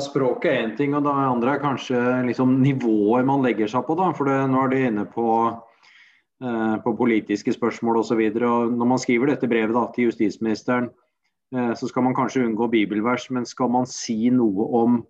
Språket 0.00 0.48
er 0.48 0.62
én 0.64 0.76
ting, 0.78 0.94
og 0.96 1.04
det 1.04 1.12
andre 1.12 1.54
er 1.54 1.60
kanskje 1.60 2.00
liksom 2.24 2.56
nivået 2.62 3.26
man 3.28 3.44
legger 3.44 3.68
seg 3.68 3.84
på. 3.84 3.96
Da. 3.98 4.10
For 4.16 4.30
det, 4.30 4.38
nå 4.48 4.62
er 4.64 4.72
de 4.72 4.82
inne 4.88 5.04
på, 5.12 5.28
eh, 6.40 6.76
på 6.84 6.94
politiske 6.96 7.52
spørsmål 7.52 8.00
osv. 8.00 8.22
Når 8.32 8.88
man 8.88 9.02
skriver 9.02 9.28
dette 9.28 9.50
brevet 9.50 9.76
da, 9.76 9.84
til 9.92 10.08
justisministeren, 10.08 10.88
eh, 11.54 11.74
så 11.76 11.90
skal 11.90 12.06
man 12.06 12.16
kanskje 12.16 12.46
unngå 12.46 12.70
bibelvers, 12.72 13.28
men 13.30 13.44
skal 13.44 13.68
man 13.68 13.84
si 13.84 14.30
noe 14.32 14.70
om 14.80 15.02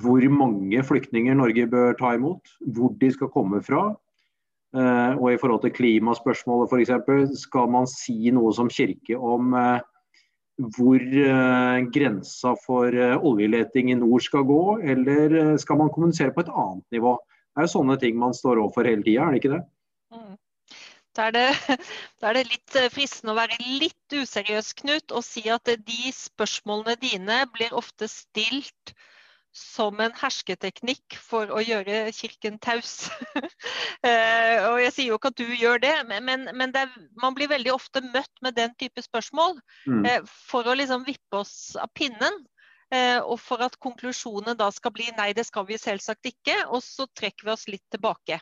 hvor 0.00 0.24
mange 0.32 0.80
flyktninger 0.80 1.36
Norge 1.36 1.66
bør 1.68 1.92
ta 1.98 2.14
imot, 2.16 2.56
hvor 2.72 2.96
de 2.96 3.10
skal 3.12 3.28
komme 3.28 3.60
fra, 3.60 3.90
eh, 4.72 5.12
og 5.18 5.32
i 5.32 5.36
forhold 5.36 5.60
til 5.66 5.76
klimaspørsmålet 5.76 6.72
f.eks., 6.72 7.40
skal 7.44 7.68
man 7.68 7.86
si 7.90 8.32
noe 8.32 8.52
som 8.56 8.72
kirke 8.72 9.18
om 9.18 9.52
eh, 9.52 9.84
hvor 10.60 11.00
uh, 11.00 11.78
grensa 11.94 12.54
for 12.66 12.92
uh, 12.92 13.16
oljeleting 13.24 13.92
i 13.92 13.98
nord 13.98 14.24
skal 14.24 14.44
gå, 14.48 14.62
eller 14.94 15.36
uh, 15.38 15.56
skal 15.60 15.80
man 15.80 15.92
kommunisere 15.92 16.34
på 16.34 16.44
et 16.44 16.52
annet 16.52 16.98
nivå? 16.98 17.16
Det 17.52 17.62
er 17.62 17.68
jo 17.68 17.74
sånne 17.74 17.98
ting 18.00 18.18
man 18.20 18.36
står 18.36 18.60
overfor 18.60 18.88
hele 18.88 19.04
tida, 19.04 19.26
er 19.26 19.32
det 19.32 19.42
ikke 19.42 19.54
det? 19.54 19.62
Mm. 20.12 20.36
Da 21.16 21.28
er 21.28 21.36
det, 21.36 21.46
da 22.20 22.30
er 22.30 22.38
det 22.38 22.44
litt 22.50 22.76
fristende 22.92 23.34
å 23.34 23.40
være 23.40 23.58
litt 23.60 24.16
useriøs, 24.16 24.72
Knut, 24.80 25.12
og 25.12 25.24
si 25.26 25.44
at 25.52 25.68
de 25.72 26.12
spørsmålene 26.16 26.96
dine 27.00 27.42
blir 27.52 27.74
ofte 27.76 28.08
stilt 28.08 28.94
som 29.52 30.00
en 30.00 30.14
hersketeknikk 30.16 31.16
for 31.20 31.50
å 31.52 31.60
gjøre 31.62 32.08
kirken 32.16 32.58
taus. 32.62 33.10
Eh, 34.02 34.58
og 34.66 34.80
jeg 34.82 34.90
sier 34.90 35.08
jo 35.12 35.16
ikke 35.20 35.30
at 35.30 35.38
du 35.38 35.50
gjør 35.54 35.78
det, 35.78 35.92
men, 36.26 36.48
men 36.58 36.72
det 36.74 36.80
er, 36.82 36.94
man 37.22 37.36
blir 37.36 37.46
veldig 37.52 37.70
ofte 37.70 38.00
møtt 38.02 38.40
med 38.42 38.56
den 38.56 38.72
type 38.80 38.98
spørsmål 39.04 39.54
mm. 39.86 40.00
Eh, 40.08 40.24
for 40.26 40.66
å 40.66 40.74
liksom 40.74 41.04
vippe 41.06 41.38
oss 41.38 41.76
av 41.78 41.86
pinnen. 41.94 42.40
Eh, 42.90 43.20
og 43.22 43.38
for 43.38 43.62
at 43.62 43.78
konklusjonen 43.78 44.58
da 44.58 44.72
skal 44.74 44.94
bli 44.96 45.06
nei, 45.14 45.28
det 45.38 45.46
skal 45.46 45.68
vi 45.68 45.78
selvsagt 45.78 46.32
ikke, 46.32 46.56
og 46.74 46.82
så 46.82 47.06
trekker 47.14 47.46
vi 47.46 47.54
oss 47.54 47.68
litt 47.70 47.84
tilbake. 47.94 48.40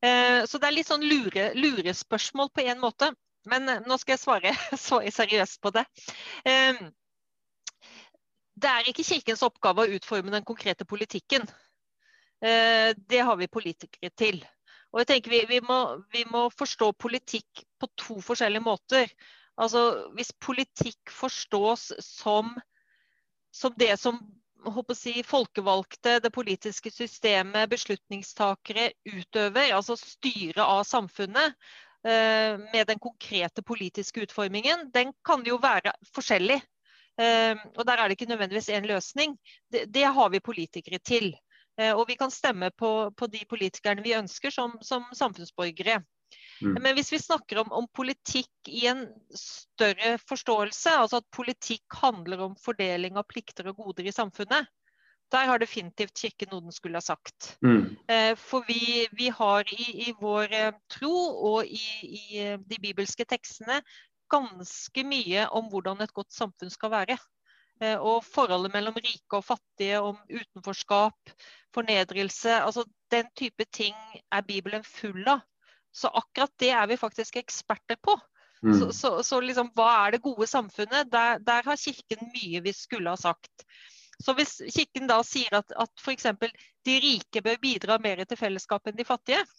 Så 0.00 0.58
det 0.58 0.66
er 0.66 0.74
litt 0.74 0.88
sånn 0.88 1.04
lure, 1.04 1.50
lurespørsmål 1.54 2.50
på 2.56 2.64
en 2.66 2.82
måte. 2.82 3.12
Men 3.46 3.68
nå 3.86 3.98
skal 4.00 4.16
jeg 4.16 4.24
svare, 4.24 4.54
så 4.88 5.02
seriøst 5.06 5.60
på 5.62 5.70
det. 5.76 5.86
Det 8.60 8.70
er 8.70 8.88
ikke 8.90 9.06
Kirkens 9.06 9.42
oppgave 9.46 9.86
å 9.86 9.98
utforme 9.98 10.32
den 10.34 10.44
konkrete 10.44 10.84
politikken. 10.84 11.46
Det 12.40 13.20
har 13.20 13.36
vi 13.36 13.48
politikere 13.52 14.10
til. 14.16 14.40
Og 14.90 15.02
jeg 15.02 15.08
tenker 15.10 15.32
vi, 15.32 15.40
vi, 15.48 15.60
må, 15.64 15.78
vi 16.12 16.24
må 16.30 16.46
forstå 16.52 16.90
politikk 16.98 17.62
på 17.80 17.88
to 18.00 18.18
forskjellige 18.24 18.64
måter. 18.64 19.12
Altså 19.60 20.10
Hvis 20.16 20.32
politikk 20.42 21.12
forstås 21.14 21.90
som, 22.04 22.54
som 23.54 23.74
det 23.78 23.92
som 24.00 24.18
si, 24.96 25.22
folkevalgte, 25.24 26.18
det 26.20 26.32
politiske 26.32 26.90
systemet, 26.90 27.70
beslutningstakere 27.70 28.90
utøver, 29.06 29.70
altså 29.76 29.96
styret 29.96 30.60
av 30.64 30.82
samfunnet, 30.84 31.54
eh, 32.04 32.58
med 32.72 32.86
den 32.86 32.98
konkrete 32.98 33.62
politiske 33.62 34.26
utformingen, 34.26 34.90
den 34.92 35.14
kan 35.24 35.44
jo 35.46 35.56
være 35.62 35.92
forskjellig. 36.14 36.60
Eh, 37.20 37.56
og 37.76 37.84
der 37.86 37.98
er 37.98 38.08
det 38.08 38.16
ikke 38.16 38.30
nødvendigvis 38.30 38.70
én 38.72 38.86
løsning. 38.88 39.36
Det, 39.72 39.86
det, 39.94 40.06
har 40.06 40.28
vi 40.32 40.40
politikere 40.40 40.98
til. 40.98 41.34
Eh, 41.80 41.92
og 41.92 42.06
vi 42.08 42.16
kan 42.20 42.30
stemme 42.30 42.70
på, 42.70 43.10
på 43.16 43.26
de 43.26 43.44
politikerne 43.48 44.04
vi 44.04 44.16
ønsker 44.16 44.50
som, 44.54 44.78
som 44.82 45.04
samfunnsborgere. 45.12 46.00
Mm. 46.62 46.76
Men 46.82 46.94
hvis 46.94 47.12
vi 47.12 47.18
snakker 47.18 47.62
om, 47.62 47.72
om, 47.72 47.86
politikk 47.96 48.68
i 48.68 48.84
en 48.90 49.06
større 49.34 50.16
forståelse, 50.28 50.90
altså 50.90 51.20
at 51.20 51.30
politikk 51.34 52.00
handler 52.02 52.44
om 52.46 52.58
fordeling 52.64 53.16
av 53.16 53.26
plikter 53.28 53.70
og 53.70 53.80
goder 53.80 54.08
i 54.08 54.14
samfunnet, 54.14 54.68
der 55.30 55.46
har 55.46 55.60
definitivt 55.62 56.18
Kirken 56.18 56.50
noe 56.50 56.64
den 56.64 56.74
skulle 56.74 56.98
ha 56.98 57.04
sagt. 57.04 57.54
Mm. 57.62 57.96
Eh, 58.10 58.32
for 58.38 58.66
vi, 58.66 59.06
vi, 59.14 59.28
har 59.30 59.68
i, 59.70 60.08
i 60.08 60.14
vår 60.18 60.54
eh, 60.56 60.78
tro 60.90 61.14
og 61.52 61.70
i, 61.70 61.84
i, 62.02 62.46
de 62.58 62.80
bibelske 62.82 63.26
tekstene 63.30 63.78
ganske 64.30 65.04
mye 65.06 65.46
om 65.56 65.68
hvordan 65.72 66.00
et 66.04 66.14
godt 66.16 66.32
samfunn 66.34 66.72
skal 66.72 66.92
være. 66.94 67.18
Og 67.80 68.24
forholdet 68.26 68.74
mellom 68.74 68.98
rike 69.00 69.38
og 69.38 69.46
fattige, 69.46 70.02
om 70.04 70.18
utenforskap, 70.28 71.32
fornedrelse. 71.74 72.58
altså 72.60 72.84
Den 73.10 73.30
type 73.36 73.64
ting 73.72 73.96
er 74.32 74.44
Bibelen 74.44 74.84
full 74.84 75.24
av. 75.28 75.40
Så 75.92 76.10
akkurat 76.12 76.52
det 76.60 76.70
er 76.76 76.86
vi 76.86 76.98
faktisk 77.00 77.36
eksperter 77.40 77.96
på. 78.02 78.18
Mm. 78.62 78.74
Så, 78.78 78.92
så, 78.92 79.10
så 79.22 79.40
liksom, 79.40 79.70
hva 79.76 79.88
er 80.04 80.14
det 80.14 80.24
gode 80.24 80.46
samfunnet? 80.46 81.08
Der, 81.12 81.40
der, 81.40 81.64
har 81.64 81.80
Kirken 81.80 82.28
mye 82.34 82.60
vi 82.62 82.72
skulle 82.76 83.10
ha 83.10 83.16
sagt. 83.16 83.64
Så 84.20 84.34
hvis 84.36 84.58
Kirken 84.74 85.08
da 85.08 85.22
sier 85.24 85.56
at, 85.62 85.72
at 85.72 86.04
f.eks. 86.04 86.28
de 86.84 86.98
rike 87.00 87.42
bør 87.42 87.56
bidra 87.62 87.96
mer 88.02 88.20
til 88.28 88.36
fellesskapet 88.36 88.92
enn 88.92 89.00
de 89.00 89.08
fattige, 89.08 89.40
eh, 89.40 89.56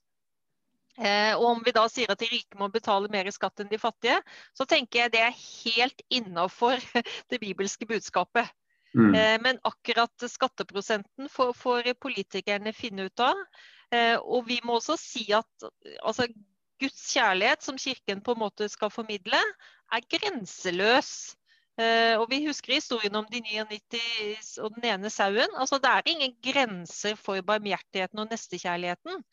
og 1.00 1.44
om 1.48 1.62
vi 1.66 1.72
da 1.74 1.86
sier 1.90 2.12
at 2.12 2.20
de 2.20 2.28
rike 2.30 2.58
må 2.60 2.68
betale 2.70 3.10
mer 3.10 3.26
i 3.26 3.34
skatt 3.34 3.64
enn 3.64 3.70
de 3.72 3.80
fattige, 3.80 4.18
så 4.58 4.68
tenker 4.70 5.06
jeg 5.06 5.14
det 5.14 5.22
er 5.24 5.38
helt 5.38 6.04
innafor 6.12 6.82
det 7.32 7.40
bibelske 7.42 7.88
budskapet. 7.90 8.52
Mm. 8.94 9.16
Eh, 9.16 9.42
men 9.42 9.60
akkurat 9.64 10.24
skatteprosenten 10.30 11.30
får, 11.30 11.54
får 11.54 11.94
politikerne 11.94 12.74
finne 12.76 13.08
ut 13.08 13.24
av. 13.24 13.38
Eh, 13.92 14.18
og 14.20 14.48
vi 14.48 14.60
må 14.64 14.80
også 14.80 14.98
si 15.00 15.28
at 15.36 15.70
altså, 16.04 16.28
Guds 16.82 17.04
kjærlighet, 17.14 17.64
som 17.64 17.78
Kirken 17.80 18.24
på 18.24 18.36
en 18.36 18.44
måte 18.44 18.68
skal 18.72 18.92
formidle, 18.92 19.40
er 19.92 20.10
grenseløs. 20.12 21.38
Eh, 21.80 22.20
og 22.20 22.28
Vi 22.32 22.44
husker 22.48 22.76
historien 22.76 23.16
om 23.16 23.28
de 23.32 23.42
99 23.46 24.58
og 24.60 24.76
den 24.76 24.90
ene 24.92 25.10
sauen. 25.10 25.56
Altså, 25.56 25.80
det 25.80 25.92
er 25.92 26.12
ingen 26.12 26.36
grenser 26.44 27.16
for 27.16 27.42
barmhjertigheten 27.48 28.20
og 28.20 28.32
nestekjærligheten. 28.32 29.24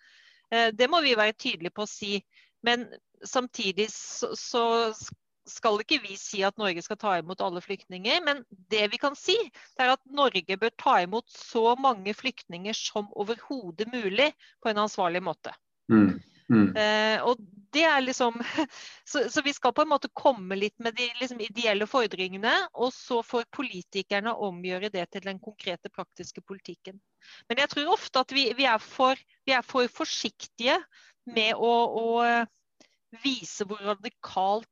Eh, 0.55 0.71
det 0.75 0.89
må 0.91 1.03
vi 1.05 1.17
være 1.19 1.37
tydelige 1.37 1.75
på 1.75 1.87
å 1.87 1.91
si. 1.91 2.19
Men 2.67 2.87
samtidig 3.27 3.89
så, 3.93 4.33
så 4.39 4.65
skal 5.49 5.81
ikke 5.83 6.01
vi 6.05 6.17
si 6.21 6.43
at 6.47 6.59
Norge 6.61 6.83
skal 6.85 6.99
ta 7.01 7.15
imot 7.19 7.41
alle 7.45 7.63
flyktninger, 7.65 8.21
men 8.25 8.43
det 8.71 8.85
vi 8.93 9.01
kan 9.01 9.17
si, 9.19 9.37
det 9.77 9.85
er 9.85 9.95
at 9.95 10.05
Norge 10.13 10.59
bør 10.61 10.75
ta 10.81 10.99
imot 11.05 11.29
så 11.33 11.73
mange 11.81 12.15
flyktninger 12.17 12.77
som 12.77 13.09
overhodet 13.17 13.89
mulig 13.93 14.31
på 14.63 14.73
en 14.73 14.83
ansvarlig 14.85 15.23
måte. 15.25 15.55
Mm. 15.93 16.19
Mm. 16.49 16.69
Eh, 16.77 17.25
og 17.25 17.41
det 17.75 17.85
er 17.85 18.01
liksom 18.05 18.39
så, 19.11 19.25
så, 19.31 19.43
vi 19.45 19.53
skal 19.55 19.75
på 19.77 19.85
en 19.85 19.91
måte 19.93 20.11
komme 20.17 20.57
litt 20.59 20.77
med 20.83 20.97
de 20.99 21.09
liksom, 21.21 21.41
ideelle 21.45 21.87
fordringene, 21.91 22.55
og 22.75 22.93
så 22.95 23.21
får 23.27 23.49
politikerne 23.55 24.35
omgjøre 24.35 24.93
det 24.95 25.07
til 25.13 25.27
den 25.29 25.41
konkrete, 25.43 25.91
praktiske 25.93 26.43
politikken. 26.43 27.01
Men 27.49 27.63
jeg 27.65 27.73
tror 27.75 27.95
ofte 27.95 28.25
at 28.25 28.33
vi, 28.33 28.49
vi, 28.57 28.67
er, 28.69 28.79
for, 28.83 29.19
vi 29.47 29.55
er, 29.57 29.67
for, 29.67 29.89
forsiktige 29.93 30.79
med 31.29 31.55
å, 31.57 31.73
å 32.03 33.19
vise 33.25 33.67
hvor 33.69 33.81
radikalt 33.85 34.69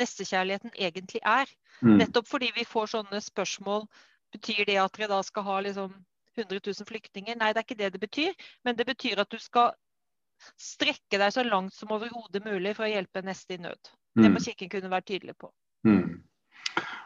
nestekjærligheten 0.00 0.74
egentlig 0.74 1.22
er. 1.22 1.50
Mm. 1.80 1.98
Nettopp 2.00 2.28
fordi 2.28 2.50
vi 2.56 2.66
får 2.66 2.92
sånne 2.96 3.20
spørsmål. 3.22 3.86
Betyr 4.34 4.66
det 4.66 4.80
at 4.82 4.96
dere 4.98 5.12
da 5.12 5.20
skal 5.22 5.46
ha 5.46 5.60
liksom 5.62 5.94
100 6.34 6.60
000 6.66 6.88
flyktninger? 6.88 7.38
Nei, 7.38 7.52
det 7.54 7.62
er 7.62 7.66
ikke 7.68 7.78
det 7.78 7.92
det 7.94 8.02
betyr. 8.02 8.46
Men 8.66 8.78
det 8.78 8.88
betyr 8.88 9.22
at 9.22 9.30
du 9.30 9.38
skal 9.38 9.74
strekke 10.60 11.20
deg 11.20 11.32
så 11.34 11.44
langt 11.46 11.74
som 11.76 11.92
overhodet 11.94 12.44
mulig 12.44 12.74
for 12.76 12.86
å 12.86 12.92
hjelpe 12.92 13.24
neste 13.24 13.56
i 13.56 13.62
nød. 13.62 13.92
Det 14.14 14.28
må 14.28 14.38
mm. 14.38 14.44
Kirken 14.44 14.70
kunne 14.72 14.92
være 14.92 15.08
tydelig 15.10 15.36
på. 15.40 15.50
Mm. 15.88 16.22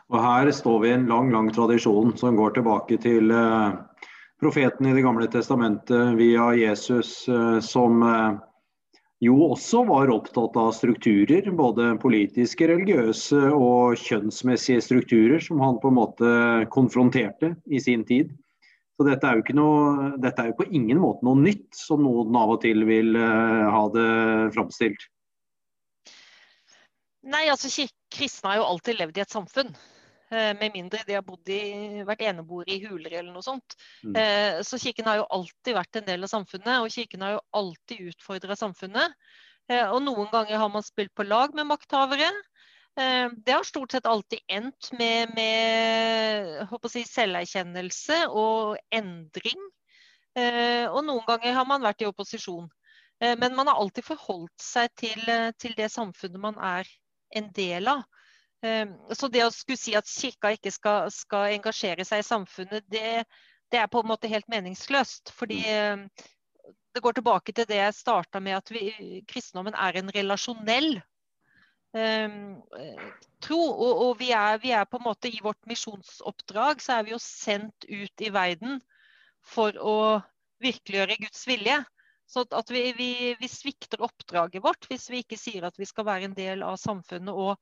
Og 0.08 0.24
Her 0.24 0.50
står 0.54 0.82
vi 0.82 0.90
i 0.90 0.96
en 0.96 1.08
lang 1.10 1.30
lang 1.32 1.48
tradisjon 1.52 2.14
som 2.16 2.36
går 2.36 2.56
tilbake 2.56 2.96
til 3.02 3.32
uh, 3.32 3.76
profeten 4.40 4.88
i 4.88 4.94
Det 4.96 5.04
gamle 5.04 5.28
testamentet 5.32 6.16
via 6.16 6.50
Jesus, 6.56 7.28
uh, 7.28 7.58
som 7.64 8.02
uh, 8.04 8.38
jo 9.24 9.34
også 9.50 9.82
var 9.88 10.12
opptatt 10.14 10.56
av 10.56 10.70
strukturer, 10.76 11.50
både 11.50 11.96
politiske, 12.00 12.68
religiøse 12.70 13.48
og 13.50 13.98
kjønnsmessige 13.98 14.84
strukturer, 14.84 15.42
som 15.42 15.60
han 15.64 15.80
på 15.82 15.90
en 15.90 15.98
måte 15.98 16.34
konfronterte 16.72 17.56
i 17.66 17.82
sin 17.82 18.04
tid. 18.06 18.30
Så 18.98 19.06
dette 19.06 19.30
er 19.30 19.54
noe, 19.54 20.08
dette 20.18 20.42
er 20.42 20.50
jo 20.50 20.56
på 20.58 20.66
ingen 20.74 20.98
måte 20.98 21.22
noe 21.26 21.38
nytt, 21.38 21.68
som 21.78 22.02
noen 22.02 22.34
av 22.34 22.56
og 22.56 22.64
til 22.64 22.82
vil 22.88 23.14
uh, 23.14 23.68
ha 23.70 23.84
det 23.94 24.08
framstilt. 24.56 25.04
Nei, 27.28 27.44
altså 27.52 27.70
kristne 28.10 28.50
har 28.50 28.58
jo 28.58 28.66
alltid 28.72 28.98
levd 28.98 29.20
i 29.20 29.22
et 29.22 29.36
samfunn. 29.36 29.70
Eh, 30.28 30.52
med 30.60 30.74
mindre 30.74 31.00
de 31.08 31.14
har 31.16 31.24
bodd 31.24 31.48
i, 31.48 32.02
vært 32.04 32.26
eneboere 32.28 32.74
i 32.74 32.82
huler 32.82 33.14
eller 33.20 33.32
noe 33.32 33.44
sånt. 33.44 33.76
Mm. 34.04 34.16
Eh, 34.20 34.58
så 34.66 34.80
Kirken 34.80 35.08
har 35.08 35.22
jo 35.22 35.28
alltid 35.38 35.76
vært 35.78 36.00
en 36.00 36.08
del 36.08 36.26
av 36.26 36.32
samfunnet, 36.32 36.74
og 36.82 36.92
Kirken 36.92 37.24
har 37.24 37.36
jo 37.36 37.44
alltid 37.56 38.10
utfordra 38.12 38.56
samfunnet. 38.58 39.14
Eh, 39.72 39.86
og 39.86 40.02
noen 40.04 40.28
ganger 40.32 40.60
har 40.60 40.72
man 40.72 40.84
spilt 40.84 41.14
på 41.16 41.24
lag 41.24 41.56
med 41.56 41.70
makthavere. 41.70 42.28
Det 42.98 43.54
har 43.54 43.62
stort 43.62 43.92
sett 43.94 44.06
alltid 44.10 44.40
endt 44.50 44.88
med, 44.98 45.30
med 45.36 46.90
si, 46.90 47.04
selverkjennelse 47.06 48.24
og 48.34 48.74
endring. 48.90 49.60
Og 50.90 50.98
noen 51.06 51.22
ganger 51.28 51.54
har 51.54 51.68
man 51.70 51.84
vært 51.86 52.02
i 52.02 52.08
opposisjon. 52.08 52.66
Men 53.22 53.54
man 53.54 53.70
har 53.70 53.78
alltid 53.78 54.06
forholdt 54.06 54.62
seg 54.62 54.90
til, 54.98 55.22
til 55.62 55.76
det 55.78 55.92
samfunnet 55.94 56.42
man 56.42 56.58
er 56.58 56.90
en 57.38 57.52
del 57.54 57.90
av. 57.92 58.02
Så 59.14 59.28
det 59.30 59.44
å 59.46 59.52
skulle 59.54 59.78
si 59.78 59.94
at 59.98 60.10
kirka 60.10 60.50
ikke 60.56 60.72
skal, 60.74 61.12
skal 61.14 61.54
engasjere 61.54 62.06
seg 62.06 62.22
i 62.22 62.26
samfunnet, 62.26 62.86
det, 62.90 63.22
det, 63.70 63.78
er 63.78 63.90
på 63.90 64.02
en 64.02 64.10
måte 64.10 64.30
helt 64.30 64.48
meningsløst. 64.50 65.30
Fordi 65.38 65.60
mm. 65.62 66.08
det 66.94 67.04
går 67.04 67.18
tilbake 67.18 67.54
til 67.54 67.68
det 67.70 67.78
jeg 67.78 67.98
starta 68.00 68.42
med, 68.42 68.58
at 68.58 68.74
vi, 68.74 69.22
kristendommen 69.30 69.78
er 69.78 70.00
en 70.00 70.10
relasjonell 70.14 70.98
tro. 71.92 73.58
Og, 73.58 74.02
og 74.06 74.10
vi, 74.20 74.32
er, 74.36 74.58
vi, 74.62 74.72
er, 74.76 74.88
på 74.88 75.00
en 75.00 75.06
måte 75.08 75.30
i 75.30 75.40
vårt 75.44 75.60
misjonsoppdrag 75.70 76.82
så 76.84 76.98
er 76.98 77.06
vi 77.06 77.14
jo 77.14 77.20
sendt 77.22 77.88
ut 77.88 78.24
i 78.24 78.32
verden 78.34 78.80
for 79.44 79.76
å 79.80 79.98
virkeliggjøre 80.62 81.20
Guds 81.22 81.46
vilje. 81.48 81.78
Så 82.28 82.44
at 82.44 82.70
vi, 82.70 82.82
vi, 82.92 83.12
vi 83.40 83.48
svikter 83.48 84.02
oppdraget 84.04 84.60
vårt 84.64 84.84
hvis 84.90 85.08
vi 85.08 85.22
ikke 85.22 85.38
sier 85.40 85.64
at 85.64 85.78
vi 85.80 85.88
skal 85.88 86.04
være 86.04 86.28
en 86.28 86.36
del 86.36 86.64
av 86.66 86.76
samfunnet 86.76 87.32
og 87.32 87.56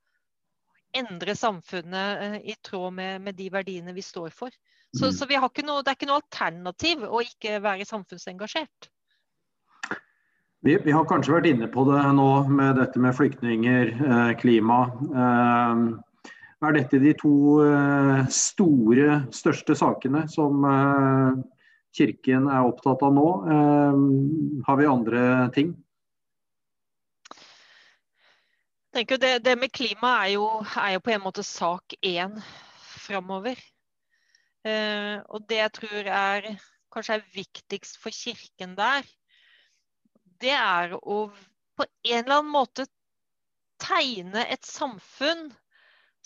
endre 0.97 1.37
samfunnet 1.39 2.25
eh, 2.25 2.37
i 2.51 2.57
tråd 2.65 2.97
med, 2.97 3.21
med 3.23 3.39
de 3.39 3.47
verdiene 3.53 3.95
vi 3.95 4.03
står 4.03 4.35
for. 4.35 4.51
Så, 4.97 5.11
mm. 5.11 5.13
så 5.13 5.27
noe, 5.67 5.83
det 5.85 5.93
er 5.93 5.97
ikke 5.99 6.09
noe 6.09 6.21
alternativ 6.23 7.05
å 7.05 7.23
ikke 7.23 7.61
være 7.63 7.87
samfunnsengasjert. 7.87 8.91
Vi, 10.65 10.77
vi, 10.83 10.93
har 10.95 11.07
kanskje 11.07 11.35
vært 11.35 11.49
inne 11.51 11.69
på 11.71 11.85
det 11.89 12.01
nå 12.17 12.31
med 12.49 12.79
dette 12.81 13.01
med 13.03 13.15
flyktninger, 13.15 13.93
eh, 13.93 14.33
klima. 14.41 14.79
Eh, 15.13 15.83
er 16.67 16.79
dette 16.79 17.01
de 17.03 17.13
to 17.21 17.35
eh, 17.63 18.23
store, 18.33 19.21
største 19.35 19.77
sakene 19.79 20.25
som 20.33 20.65
eh, 20.65 21.43
Kirken 21.97 22.49
er 22.53 22.67
opptatt 22.69 23.05
av 23.07 23.13
nå? 23.17 23.29
Eh, 23.53 24.01
har 24.69 24.81
vi 24.81 24.89
andre 24.91 25.27
ting? 25.55 25.77
tenker 28.97 29.21
det, 29.21 29.39
det 29.45 29.57
med 29.61 29.73
klima 29.73 30.13
er 30.25 30.37
jo, 30.37 30.47
er 30.81 30.95
jo, 30.97 31.03
på 31.05 31.13
en 31.13 31.25
måte 31.25 31.45
sak 31.45 31.97
én 32.01 32.39
framover. 33.05 33.59
Eh, 34.67 35.21
og 35.29 35.45
det 35.51 35.61
jeg 35.61 35.73
tror 35.77 36.11
er 36.21 36.49
kanskje 36.95 37.19
er 37.19 37.27
viktigst 37.35 38.01
for 38.01 38.15
kirken 38.15 38.73
der, 38.79 39.05
det 40.41 40.55
er 40.57 40.97
å 40.97 41.27
på 41.77 41.85
en 41.85 42.23
eller 42.23 42.39
annen 42.39 42.53
måte 42.53 42.87
tegne 43.83 44.47
et 44.49 44.65
samfunn 44.65 45.51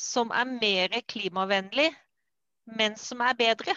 som 0.01 0.31
er 0.33 0.47
mer 0.49 0.95
klimavennlig, 1.11 1.91
men 2.79 2.97
som 2.97 3.21
er 3.27 3.35
bedre. 3.37 3.75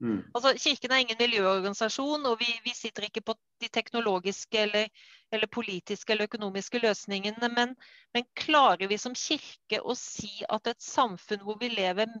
Mm. 0.00 0.20
Altså, 0.34 0.52
Kirken 0.60 0.92
er 0.92 1.02
ingen 1.02 1.18
miljøorganisasjon, 1.18 2.26
og 2.28 2.36
vi, 2.40 2.48
vi 2.64 2.74
sitter 2.76 3.06
ikke 3.06 3.24
på 3.30 3.34
de 3.64 3.70
teknologiske 3.72 4.60
eller, 4.60 4.90
eller, 5.32 5.48
politiske 5.48 6.12
eller 6.12 6.28
økonomiske 6.28 6.82
løsningene. 6.84 7.48
Men, 7.56 7.72
men, 8.14 8.28
klarer 8.36 8.90
vi 8.92 8.98
som 9.00 9.16
kirke 9.16 9.80
å 9.80 9.96
si 9.98 10.44
at 10.48 10.68
et 10.68 10.82
samfunn 10.84 11.42
hvor 11.46 11.58
vi 11.60 11.72
lever 11.72 12.12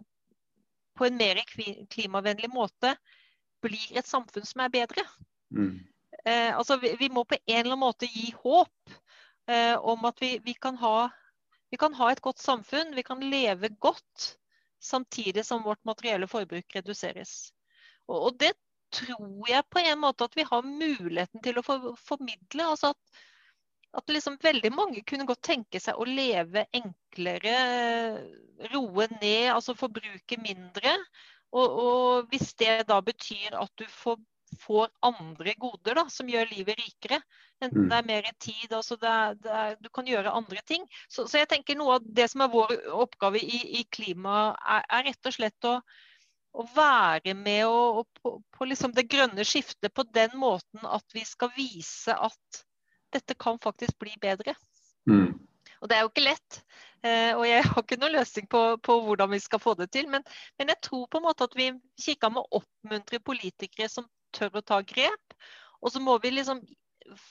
på 0.96 1.04
en 1.04 1.20
mer 1.20 1.42
klimavennlig 1.92 2.48
måte, 2.50 2.96
blir 3.60 3.98
et 3.98 4.08
samfunn 4.08 4.48
som 4.48 4.64
er 4.64 4.72
bedre? 4.72 5.04
Mm. 5.52 5.84
Eh, 6.26 6.56
altså, 6.56 6.76
vi, 6.82 6.96
vi, 6.98 7.08
må 7.08 7.22
på 7.24 7.38
en 7.38 7.60
eller 7.60 7.76
annen 7.76 7.84
måte 7.84 8.08
gi 8.10 8.32
håp 8.42 8.96
eh, 9.46 9.76
om 9.78 10.08
at 10.08 10.18
vi, 10.22 10.32
vi, 10.42 10.56
kan 10.58 10.78
ha, 10.80 11.08
vi 11.70 11.78
kan 11.78 11.94
ha 11.94 12.10
et 12.10 12.22
godt 12.24 12.42
samfunn, 12.42 12.96
vi 12.96 13.04
kan 13.06 13.22
leve 13.22 13.70
godt 13.78 14.32
samtidig 14.82 15.44
som 15.46 15.62
vårt 15.62 15.84
materielle 15.86 16.26
forbruk 16.26 16.74
reduseres. 16.74 17.52
Og, 18.08 18.18
og, 18.18 18.32
det 18.42 18.52
tror 18.94 19.46
jeg 19.50 19.70
på 19.70 19.82
en 19.82 20.02
måte 20.02 20.26
at 20.26 20.36
vi 20.38 20.46
har 20.50 20.66
muligheten 20.66 21.42
til 21.42 21.58
å 21.58 21.64
for, 21.66 21.94
formidle. 22.08 22.72
altså 22.72 22.90
at, 22.94 23.22
at 24.02 24.10
liksom 24.10 24.38
veldig 24.42 24.72
mange 24.74 25.06
kunne 25.06 25.26
godt 25.30 25.44
tenke 25.46 25.80
seg 25.82 25.94
å 25.98 26.06
leve 26.10 26.66
enklere, 26.74 27.56
roe 28.74 29.06
ned, 29.20 29.52
altså 29.54 29.78
forbruke 29.78 30.42
mindre. 30.42 30.98
Og, 31.54 31.66
og 31.66 32.32
hvis 32.32 32.54
det 32.58 32.82
da 32.90 32.98
betyr 33.04 33.54
at 33.58 33.70
du 33.78 33.86
får, 33.90 34.18
får 34.62 34.90
andre 35.04 35.54
goder 35.60 35.98
da, 35.98 36.06
som 36.12 36.28
gjør 36.30 36.48
livet 36.52 36.78
rikere, 36.80 37.20
enten 37.60 37.86
mm. 37.86 37.88
det 37.90 37.98
er 37.98 38.08
mer 38.10 38.28
tid, 38.38 38.66
altså 38.70 38.98
det 39.00 39.12
er, 39.12 39.38
det 39.42 39.54
er, 39.60 39.76
du 39.82 39.88
kan 39.94 40.08
gjøre 40.08 40.34
andre 40.38 40.62
ting. 40.68 40.84
Så, 41.08 41.26
så, 41.26 41.40
jeg 41.40 41.50
tenker 41.50 41.78
noe 41.78 41.98
av 41.98 42.10
det 42.18 42.28
som 42.32 42.44
er 42.44 42.52
vår 42.52 42.76
oppgave 42.94 43.42
i, 43.42 43.62
i 43.80 43.86
klima, 43.90 44.52
er, 44.62 44.86
er 44.98 45.08
rett 45.10 45.32
og 45.32 45.38
slett 45.38 45.70
å 45.70 45.78
å 46.56 46.64
være 46.72 47.34
med 47.36 47.66
og, 47.68 48.00
og 48.00 48.20
på, 48.20 48.30
på 48.56 48.68
liksom 48.70 48.94
det 48.96 49.06
grønne 49.12 49.44
skiftet 49.44 49.92
på 49.92 50.06
den 50.16 50.36
måten 50.40 50.86
at 50.88 51.04
vi 51.12 51.24
skal 51.28 51.50
vise 51.56 52.14
at 52.14 52.62
dette 53.12 53.36
kan 53.38 53.60
faktisk 53.62 53.98
bli 54.00 54.14
bedre. 54.20 54.56
Mm. 55.08 55.36
Og 55.80 55.90
det 55.90 55.96
er 55.96 56.04
jo 56.04 56.10
ikke 56.10 56.24
lett. 56.24 56.60
Eh, 57.04 57.32
og 57.36 57.44
jeg 57.46 57.64
har 57.66 57.82
ikke 57.82 57.98
noen 58.00 58.16
løsning 58.16 58.48
på, 58.50 58.62
på, 58.82 58.98
hvordan 59.04 59.30
vi 59.34 59.40
skal 59.42 59.62
få 59.62 59.76
det 59.78 59.90
til. 59.94 60.08
Men, 60.10 60.24
men, 60.58 60.72
jeg 60.72 60.82
tror 60.88 61.06
på 61.10 61.20
en 61.20 61.26
måte 61.28 61.46
at 61.46 61.56
vi 61.58 61.68
kikker 62.02 62.32
med 62.32 62.42
å 62.42 62.60
oppmuntre 62.62 63.20
politikere 63.24 63.88
som 63.92 64.08
tør 64.36 64.60
å 64.60 64.64
ta 64.64 64.82
grep. 64.86 65.36
Og 65.82 65.92
så 65.94 66.02
må 66.02 66.16
vi 66.22 66.34
liksom 66.34 66.62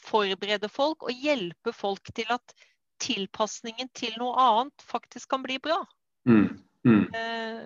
forberede 0.06 0.70
folk 0.72 1.04
og 1.04 1.26
hjelpe 1.26 1.74
folk 1.76 2.14
til 2.16 2.30
at 2.34 2.56
tilpasningen 3.04 3.90
til 3.98 4.16
noe 4.22 4.36
annet 4.40 4.86
faktisk 4.88 5.30
kan 5.34 5.44
bli 5.44 5.58
bra. 5.62 5.82
Mm. 6.30 6.48
Mm. 6.86 7.02
Eh, 7.18 7.60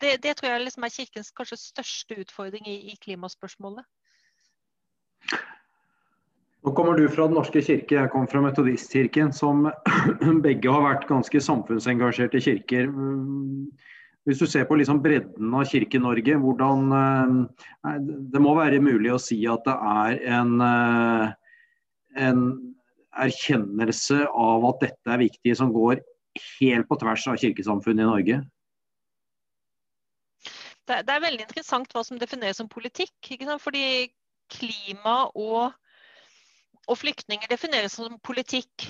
det, 0.00 0.16
det, 0.22 0.36
tror 0.38 0.54
jeg 0.54 0.64
liksom 0.64 0.86
er 0.86 0.94
Kirkens 0.94 1.32
kanskje 1.36 1.58
største 1.60 2.20
utfordring 2.22 2.66
i, 2.70 2.76
i, 2.92 2.96
klimaspørsmålet. 3.02 3.84
Nå 6.64 6.72
kommer 6.72 6.96
du 6.96 7.04
fra 7.12 7.26
Den 7.28 7.36
norske 7.36 7.60
kirke, 7.60 7.98
jeg 7.98 8.10
kommer 8.12 8.30
fra 8.30 8.40
Metodistkirken, 8.46 9.34
som 9.36 9.66
begge 10.46 10.72
har 10.72 10.86
vært 10.86 11.08
ganske 11.10 11.42
samfunnsengasjerte 11.44 12.40
kirker. 12.40 12.88
Hvis 14.24 14.40
du 14.40 14.46
ser 14.48 14.64
på 14.64 14.78
liksom 14.80 15.02
bredden 15.04 15.52
av 15.52 15.66
Kirke-Norge, 15.68 16.38
hvordan 16.40 16.94
eh, 16.96 17.98
Det 18.32 18.40
må 18.40 18.54
være 18.56 18.80
mulig 18.80 19.12
å 19.12 19.20
si 19.20 19.42
at 19.50 19.66
det 19.66 19.74
er 19.74 20.22
en, 20.38 20.54
eh, 20.64 21.34
en 22.28 22.46
erkjennelse 23.24 24.24
av 24.26 24.64
at 24.70 24.80
dette 24.88 25.12
er 25.12 25.20
viktig, 25.20 25.56
som 25.58 25.72
går 25.74 26.00
helt 26.58 26.88
på 26.88 26.98
tvers 27.02 27.28
av 27.30 27.38
kirkesamfunnet 27.42 28.04
i 28.04 28.08
Norge? 28.08 28.40
Det, 30.84 30.98
det, 31.06 31.12
er 31.14 31.24
veldig 31.24 31.46
interessant 31.46 31.92
hva 31.94 32.02
som 32.04 32.18
defineres 32.20 32.58
som 32.60 32.68
politikk. 32.68 33.14
Fordi 33.60 34.08
klima 34.52 35.28
og, 35.36 35.72
og 36.88 37.00
flyktninger 37.00 37.48
defineres 37.52 37.96
som 38.00 38.18
politikk. 38.24 38.88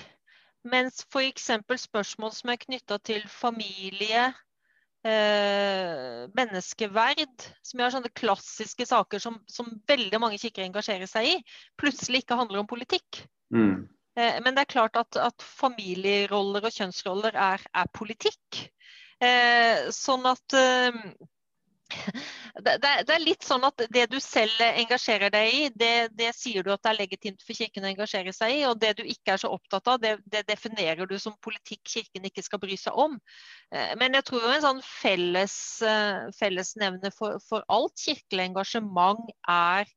Mens 0.64 1.04
f.eks. 1.10 1.50
spørsmål 1.84 2.32
som 2.32 2.50
er 2.54 2.62
knytta 2.62 2.98
til 3.04 3.22
familie, 3.28 4.30
eh, 5.08 6.24
menneskeverd, 6.36 7.48
som 7.64 7.80
er 7.80 7.94
sånne 7.94 8.12
klassiske 8.16 8.86
saker 8.88 9.22
som, 9.22 9.38
som, 9.50 9.68
veldig 9.88 10.20
mange 10.22 10.40
kikkere 10.40 10.68
engasjerer 10.68 11.10
seg 11.10 11.30
i, 11.30 11.34
plutselig 11.80 12.24
ikke 12.24 12.38
handler 12.40 12.62
om 12.62 12.70
politikk. 12.70 13.24
Mm. 13.54 13.84
Eh, 14.18 14.38
men 14.44 14.56
det 14.56 14.64
er 14.64 14.72
klart 14.74 14.98
at, 15.00 15.18
at 15.20 15.44
familieroller 15.44 16.64
og 16.64 16.76
kjønnsroller 16.76 17.36
er, 17.36 17.64
er 17.74 17.92
politikk. 17.96 18.64
Eh, 19.22 19.90
sånn 19.94 20.26
at 20.26 20.56
eh, 21.94 22.60
det, 22.64 22.76
det, 22.80 23.14
er 23.14 23.22
litt 23.22 23.46
sånn 23.46 23.64
at 23.66 23.84
det 23.94 24.04
du 24.12 24.18
selv 24.22 24.60
engasjerer 24.66 25.32
deg 25.34 25.54
i, 25.54 25.62
det, 25.74 25.92
det, 26.18 26.30
sier 26.36 26.66
du 26.66 26.72
at 26.74 26.82
det 26.84 26.92
er 26.92 27.00
legitimt 27.00 27.44
for 27.44 27.56
Kirken 27.58 27.86
å 27.86 27.90
engasjere 27.92 28.34
seg 28.36 28.58
i. 28.58 28.60
Og 28.68 28.78
det 28.82 28.94
du 29.00 29.04
ikke 29.04 29.34
er 29.34 29.42
så 29.42 29.52
opptatt 29.54 29.90
av, 29.92 30.00
det, 30.02 30.16
det 30.26 30.44
definerer 30.50 31.08
du 31.10 31.16
som 31.22 31.36
politikk 31.44 31.82
Kirken 31.96 32.28
ikke 32.30 32.44
skal 32.46 32.62
bry 32.62 32.76
seg 32.80 32.98
om. 32.98 33.16
Men 33.98 34.14
jeg 34.18 34.26
tror 34.28 34.44
jo 34.44 34.52
en 34.54 34.64
sånn 34.64 34.84
felles, 34.86 35.56
fellesnevne 36.38 37.10
for, 37.14 37.40
for 37.42 37.66
alt 37.72 37.98
kirkelig 37.98 38.50
engasjement 38.50 39.24
er, 39.50 39.90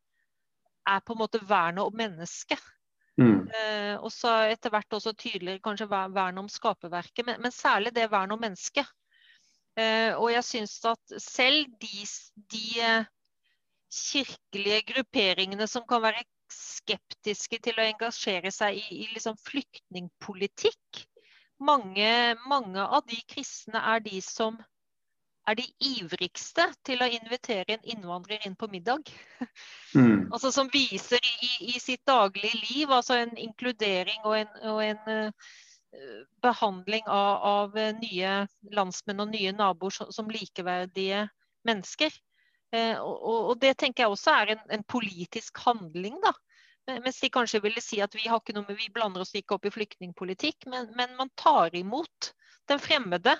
er 0.90 1.06
på 1.06 1.14
en 1.14 1.22
måte 1.22 1.44
vernet 1.46 1.86
om 1.86 1.96
mennesket. 1.98 2.64
Mm. 3.18 3.48
Eh, 3.50 3.96
og 3.98 4.12
så 4.14 4.30
etter 4.52 4.72
hvert 4.74 4.94
også 4.94 5.16
tydeligere 5.18 5.64
kanskje 5.64 5.90
vern 5.90 6.38
om 6.44 6.50
skaperverket, 6.52 7.26
men, 7.26 7.42
men 7.42 7.54
særlig 7.54 7.96
det 7.96 8.12
vernet 8.12 8.38
om 8.38 8.44
mennesket. 8.46 8.86
Eh, 9.78 10.14
og 10.18 10.32
jeg 10.34 10.46
syns 10.46 10.80
at 10.90 11.20
selv 11.22 11.68
de, 11.82 12.06
de 12.54 12.64
eh, 12.82 13.10
kirkelige 13.94 14.82
grupperingene 14.94 15.68
som 15.70 15.86
kan 15.90 16.02
være 16.02 16.26
skeptiske 16.52 17.60
til 17.64 17.78
å 17.78 17.86
engasjere 17.86 18.52
seg 18.54 18.80
i, 18.80 19.04
i 19.04 19.12
liksom 19.14 19.38
flyktningpolitikk, 19.46 21.04
mange, 21.60 22.10
mange 22.50 22.82
av 22.82 23.06
de 23.10 23.20
kristne 23.30 23.82
er 23.94 24.02
de 24.06 24.22
som 24.22 24.58
er 25.48 25.56
de 25.56 25.66
ivrigste 25.96 26.66
til 26.86 27.02
å 27.02 27.08
invitere 27.08 27.78
en 27.78 27.86
innvandrer 27.94 28.44
inn 28.48 28.58
på 28.58 28.70
middag. 28.72 29.14
Mm. 29.96 30.28
altså 30.36 30.52
Som 30.52 30.68
viser 30.70 31.24
i, 31.24 31.72
i, 31.72 31.80
sitt 31.80 32.02
daglige 32.06 32.58
liv 32.60 32.92
altså 32.92 33.16
en 33.22 33.32
inkludering 33.40 34.20
og 34.28 34.36
en, 34.36 34.50
og 34.68 34.82
en 34.84 35.00
uh, 35.08 35.48
behandling 36.44 37.06
av, 37.08 37.36
av, 37.48 37.78
nye 38.02 38.32
landsmenn 38.76 39.24
og 39.24 39.32
nye 39.32 39.54
naboer 39.56 39.94
som, 39.96 40.12
som 40.12 40.32
likeverdige 40.32 41.28
mennesker. 41.68 42.14
Uh, 42.76 43.00
og, 43.00 43.38
og, 43.38 43.54
det 43.64 43.78
tenker 43.80 44.04
jeg 44.04 44.12
også 44.12 44.34
er 44.36 44.54
en, 44.56 44.66
en 44.78 44.84
politisk 44.84 45.64
handling. 45.64 46.20
da. 46.24 46.34
Mens 47.04 47.20
de 47.20 47.30
kanskje 47.32 47.62
ville 47.64 47.84
si 47.84 48.00
at 48.04 48.16
vi 48.16 48.28
noe 48.28 48.76
vi 48.76 48.90
blander 48.94 49.24
oss 49.24 49.36
ikke 49.36 49.58
opp 49.58 49.66
i 49.68 49.74
flyktningpolitikk, 49.76 50.68
men, 50.72 50.92
men 50.96 51.16
man 51.20 51.32
tar 51.36 51.76
imot 51.76 52.32
den 52.68 52.80
fremmede 52.80 53.36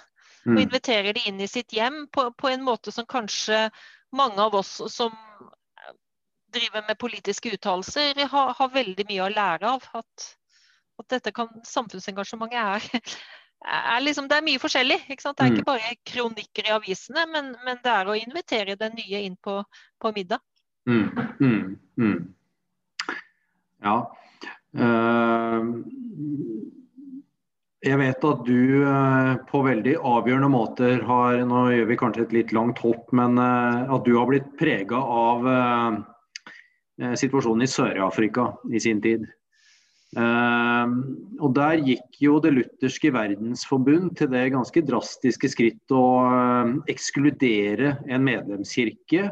og 0.48 0.56
mm. 0.56 0.64
inviterer 0.64 1.16
de 1.16 1.24
inn 1.28 1.40
i 1.40 1.48
sitt 1.48 1.74
hjem 1.76 2.08
på, 2.12 2.30
på, 2.32 2.50
en 2.50 2.64
måte 2.64 2.92
som 2.92 3.08
kanskje 3.08 3.70
mange 4.16 4.40
av 4.40 4.56
oss 4.56 4.80
som 4.92 5.16
driver 6.54 6.84
med 6.88 7.00
politiske 7.00 7.52
uttalelser, 7.56 8.20
har, 8.32 8.54
har, 8.56 8.70
veldig 8.72 9.06
mye 9.10 9.26
å 9.26 9.32
lære 9.32 9.72
av. 9.76 9.88
At, 10.00 10.28
at 11.02 11.10
dette 11.14 11.34
kan, 11.36 11.50
samfunnsengasjementet 11.68 12.58
er, 12.64 13.18
er 13.66 14.06
liksom, 14.06 14.30
det 14.30 14.40
er 14.40 14.48
mye 14.48 14.62
forskjellig. 14.62 15.00
Det 15.08 15.18
er 15.18 15.52
ikke 15.52 15.64
mm. 15.64 15.70
bare 15.70 15.94
kronikker 16.08 16.70
i 16.70 16.76
avisene, 16.76 17.28
men, 17.34 17.54
men, 17.66 17.82
det 17.84 17.94
er 17.94 18.10
å 18.10 18.18
invitere 18.18 18.78
den 18.80 18.98
nye 19.00 19.24
inn 19.28 19.38
på, 19.44 19.60
på 20.02 20.14
middag. 20.16 20.44
Mm, 20.88 21.10
mm, 21.42 21.78
mm. 22.00 22.20
Ja. 23.84 23.98
Uh, 24.78 25.64
jeg 27.86 27.98
vet 28.02 28.26
at 28.26 28.44
du 28.48 28.84
uh, 28.84 29.34
på 29.48 29.62
veldig 29.66 29.96
avgjørende 30.02 30.50
måter 30.52 31.04
har 31.08 31.38
Nå 31.48 31.68
gjør 31.72 31.90
vi 31.92 31.98
kanskje 32.00 32.26
et 32.26 32.36
litt 32.36 32.54
langt 32.56 32.82
hopp, 32.84 33.12
men 33.16 33.38
uh, 33.40 33.86
at 33.96 34.06
du 34.06 34.16
har 34.18 34.30
blitt 34.30 34.50
prega 34.60 34.98
av 34.98 35.50
eh, 35.52 37.14
situasjonen 37.22 37.64
i 37.64 37.70
Sør-Afrika 37.70 38.50
i 38.74 38.82
sin 38.82 39.02
tid. 39.04 39.28
Og 40.16 41.50
Der 41.58 41.82
gikk 41.84 42.22
jo 42.24 42.38
Det 42.40 42.54
lutherske 42.56 43.12
verdensforbund 43.12 44.14
til 44.16 44.30
det 44.32 44.46
ganske 44.54 44.82
drastiske 44.88 45.50
skritt 45.52 45.92
å 45.92 46.06
ekskludere 46.88 47.98
en 48.08 48.24
medlemskirke 48.24 49.28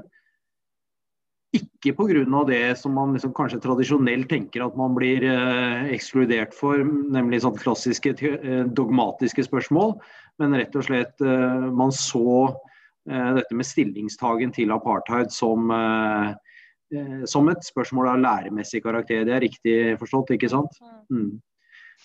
ikke 1.56 1.94
pga. 1.96 2.44
det 2.48 2.78
som 2.80 2.94
man 2.94 3.14
liksom 3.14 3.34
kanskje 3.34 3.62
tradisjonelt 3.64 4.30
tenker 4.30 4.66
at 4.66 4.76
man 4.78 4.96
blir 4.96 5.24
eh, 5.24 5.92
ekskludert 5.96 6.54
for, 6.54 6.84
nemlig 6.84 7.42
sånn 7.44 7.58
klassiske 7.60 8.16
eh, 8.20 8.66
dogmatiske 8.66 9.46
spørsmål, 9.48 9.96
men 10.42 10.58
rett 10.58 10.76
og 10.76 10.88
slett 10.88 11.22
eh, 11.22 11.68
man 11.72 11.94
så 11.96 12.56
dette 13.06 13.54
med 13.54 13.68
stillingstagen 13.70 14.50
til 14.56 14.72
apartheid 14.74 15.30
som, 15.30 15.70
eh, 15.70 16.34
som 17.30 17.50
et 17.50 17.66
spørsmål 17.66 18.12
av 18.14 18.24
læremessig 18.24 18.84
karakter. 18.86 19.26
Det 19.26 19.34
er 19.36 19.44
riktig 19.44 19.76
forstått, 20.02 20.36
ikke 20.36 20.52
sant? 20.52 20.78
Mm. 21.10 21.38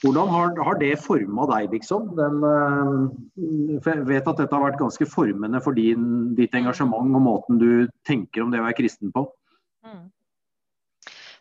Hvordan 0.01 0.31
har, 0.33 0.55
har 0.65 0.79
det 0.81 0.95
forma 1.03 1.45
deg, 1.51 1.75
liksom? 1.75 2.15
Den, 2.17 2.39
for 3.83 3.91
jeg 3.91 4.07
vet 4.09 4.31
at 4.31 4.39
dette 4.41 4.57
har 4.57 4.65
vært 4.65 4.81
ganske 4.81 5.09
formende 5.11 5.61
for 5.65 5.77
din, 5.77 6.31
ditt 6.39 6.55
mm. 6.55 6.61
engasjement 6.63 7.19
og 7.19 7.25
måten 7.25 7.61
du 7.61 7.71
tenker 8.09 8.45
om 8.45 8.53
det 8.53 8.63
å 8.63 8.69
være 8.69 8.79
kristen 8.79 9.13
på. 9.13 9.27
Mm. 9.85 10.07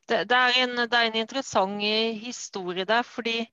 Det, 0.09 0.23
det, 0.27 0.35
er 0.35 0.59
en, 0.65 0.75
det, 0.81 0.89
er 0.89 1.07
en, 1.07 1.19
interessant 1.21 1.85
historie 2.23 2.87
der, 2.89 3.05
fordi 3.05 3.43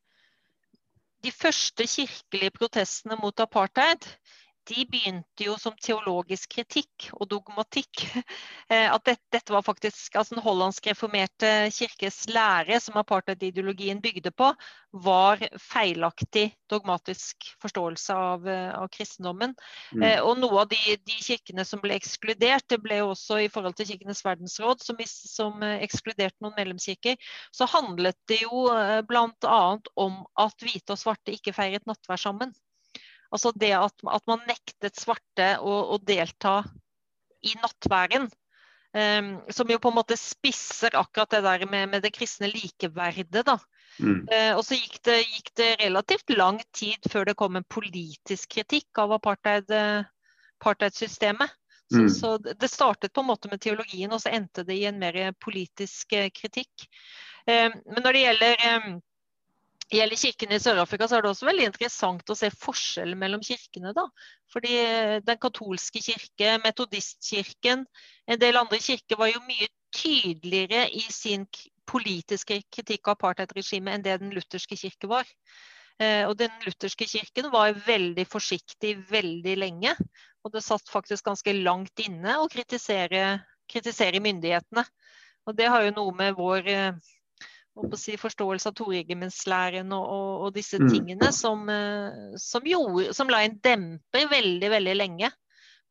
de 1.25 1.33
første 1.33 1.87
kirkelige 1.87 2.55
protestene 2.57 3.19
mot 3.21 3.45
apartheid 3.45 4.09
de 4.67 4.85
begynte 4.91 5.47
jo 5.47 5.55
som 5.61 5.75
teologisk 5.83 6.57
kritikk 6.59 7.11
og 7.17 7.29
dogmatikk. 7.31 8.07
Eh, 8.67 8.89
at 8.91 9.05
dette, 9.07 9.23
dette 9.31 9.53
var 9.55 9.63
faktisk 9.63 10.17
altså 10.19 10.35
Den 10.35 10.43
hollandsk 10.43 10.89
reformerte 10.89 11.69
kirkes 11.71 12.25
lære, 12.35 12.81
som 12.83 12.97
apartheid-ideologien 12.99 14.01
bygde 14.03 14.33
på, 14.35 14.49
var 15.07 15.45
feilaktig 15.63 16.49
dogmatisk 16.73 17.47
forståelse 17.63 18.17
av, 18.17 18.49
eh, 18.51 18.73
av 18.75 18.89
kristendommen. 18.91 19.55
Mm. 19.95 20.03
Eh, 20.03 20.19
og 20.19 20.41
noe 20.41 20.65
av 20.65 20.73
de, 20.73 20.97
de, 20.99 21.21
kirkene 21.23 21.63
som 21.69 21.85
ble 21.85 21.95
ekskludert, 21.95 22.67
det 22.73 22.81
ble 22.83 22.99
jo 23.05 23.13
også 23.13 23.39
i 23.45 23.49
forhold 23.55 23.79
til 23.79 23.87
Kirkenes 23.93 24.25
verdensråd, 24.27 24.83
som, 24.83 24.99
som 25.07 25.63
ekskluderte 25.77 26.43
noen 26.43 26.59
medlemskirker, 26.59 27.15
så 27.55 27.71
handlet 27.71 28.19
det 28.27 28.43
jo 28.43 28.67
bl.a. 29.07 29.63
om 29.95 30.23
at 30.43 30.67
hvite 30.67 30.97
og 30.97 31.05
svarte 31.07 31.39
ikke 31.39 31.55
feiret 31.55 31.87
nattvær 31.87 32.19
sammen. 32.27 32.57
Altså 33.37 33.53
det 33.53 33.75
at, 33.77 33.95
at 34.09 34.27
man 34.31 34.43
nektet 34.49 34.97
svarte 34.97 35.53
å, 35.61 35.77
å 35.93 36.01
delta 36.01 36.63
i 37.45 37.55
nattværen. 37.61 38.31
Um, 38.97 39.43
som 39.53 39.69
jo 39.69 39.77
på 39.83 39.91
en 39.91 39.99
måte 39.99 40.17
spisser 40.17 40.95
akkurat 40.97 41.35
det 41.35 41.43
der 41.45 41.67
med, 41.69 41.91
med 41.93 42.05
det 42.07 42.15
kristne 42.17 42.49
likeverdet. 42.49 43.43
da. 43.45 43.59
Mm. 44.01 44.23
Uh, 44.31 44.53
og 44.57 44.63
så 44.65 44.79
gikk 44.79 45.03
det, 45.05 45.19
gikk 45.21 45.51
det, 45.61 45.69
relativt 45.83 46.33
lang 46.33 46.63
tid 46.73 47.11
før 47.13 47.29
det 47.29 47.37
kom 47.37 47.59
en 47.59 47.67
politisk 47.69 48.57
kritikk 48.57 49.03
av 49.03 49.13
apartheid, 49.19 49.69
uh, 49.69 50.07
apartheidsystemet. 50.61 51.53
Så, 51.93 52.01
mm. 52.03 52.09
så, 52.11 52.31
det 52.39 52.71
startet 52.73 53.13
på 53.13 53.23
en 53.23 53.29
måte 53.29 53.51
med 53.53 53.61
teologien, 53.63 54.11
og 54.11 54.23
så 54.23 54.33
endte 54.35 54.65
det 54.67 54.79
i 54.81 54.89
en 54.89 54.97
mer 55.03 55.19
politisk 55.45 56.17
uh, 56.17 56.31
kritikk. 56.33 56.89
Uh, 57.45 57.69
men 57.69 58.01
når 58.01 58.17
det 58.17 58.25
gjelder 58.25 58.67
um, 58.79 58.97
gjelder 59.93 60.19
kirkene 60.19 60.59
i 60.59 60.63
Sør-Afrika, 60.63 61.07
så 61.07 61.19
er 61.19 61.25
det 61.25 61.31
også 61.31 61.47
veldig 61.47 61.69
interessant 61.69 62.33
å 62.33 62.37
se 62.39 62.51
forskjellen 62.51 63.19
mellom 63.19 63.43
kirkene. 63.45 63.93
da. 63.97 64.07
Fordi 64.53 64.75
eh, 64.81 65.17
Den 65.27 65.39
katolske 65.43 66.03
kirke, 66.03 66.57
metodistkirken, 66.65 67.87
en 68.27 68.43
del 68.43 68.59
andre 68.59 68.81
kirker 68.83 69.21
var 69.21 69.31
jo 69.31 69.43
mye 69.47 69.69
tydeligere 69.95 70.89
i 70.91 71.05
sin 71.13 71.47
politiske 71.87 72.61
kritikk 72.73 73.07
av 73.07 73.17
apartheidregimet 73.17 73.95
enn 73.95 74.05
det 74.05 74.19
den 74.21 74.35
lutherske 74.35 74.77
kirke 74.77 75.11
var. 75.11 75.29
Eh, 76.03 76.27
og 76.27 76.37
Den 76.37 76.53
lutherske 76.67 77.07
kirken 77.09 77.51
var 77.53 77.77
veldig 77.87 78.27
forsiktig 78.29 78.97
veldig 79.11 79.57
lenge. 79.63 79.95
Og 80.45 80.53
det 80.55 80.65
satt 80.67 80.91
faktisk 80.91 81.27
ganske 81.27 81.55
langt 81.63 82.03
inne 82.03 82.39
å 82.43 82.51
kritisere, 82.51 83.39
kritisere 83.71 84.23
myndighetene. 84.23 84.85
Og 85.47 85.55
Det 85.55 85.71
har 85.71 85.87
jo 85.87 85.95
noe 85.95 86.15
med 86.19 86.35
vår 86.35 86.69
eh, 86.69 87.15
si, 87.99 88.17
forståelse 88.21 88.71
av 88.71 88.77
toregimentslæren 88.79 89.93
og, 89.95 90.05
og, 90.05 90.31
og, 90.47 90.53
disse 90.57 90.81
mm. 90.81 90.87
tingene 90.93 91.33
som, 91.35 91.67
eh, 91.73 92.37
som, 92.41 92.67
gjorde, 92.67 93.13
som, 93.17 93.31
la 93.33 93.43
en 93.45 93.59
demper 93.63 94.31
veldig, 94.33 94.71
veldig 94.73 94.95
lenge 94.97 95.33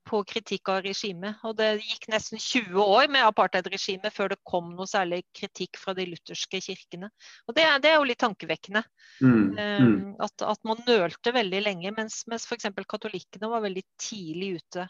på 0.05 0.21
kritikk 0.29 0.69
av 0.69 0.83
regimet. 0.85 1.41
Og 1.47 1.55
det 1.57 1.71
gikk 1.81 2.07
nesten 2.13 2.41
20 2.41 2.77
år 2.81 3.09
med 3.11 3.25
apartheidregimet 3.25 4.13
før 4.13 4.33
det 4.33 4.41
kom 4.45 4.71
noe 4.77 4.87
særlig 4.89 5.23
kritikk 5.35 5.79
fra 5.81 5.95
de 5.97 6.07
lutherske 6.11 6.61
kirkene. 6.61 7.09
Og 7.49 7.57
det, 7.57 7.65
det 7.83 7.91
er 7.91 7.97
jo 7.97 8.09
litt 8.09 8.21
tankevekkende. 8.21 8.83
Mm. 9.21 9.45
Um, 9.57 9.95
at, 10.21 10.45
at, 10.45 10.61
man 10.67 10.83
nølte 10.87 11.33
veldig 11.33 11.63
lenge, 11.65 11.93
mens, 11.97 12.21
mens 12.29 12.45
f.eks. 12.45 12.69
katolikkene 12.85 13.49
var 13.49 13.65
veldig 13.65 13.85
tidlig 14.01 14.59
ute 14.59 14.89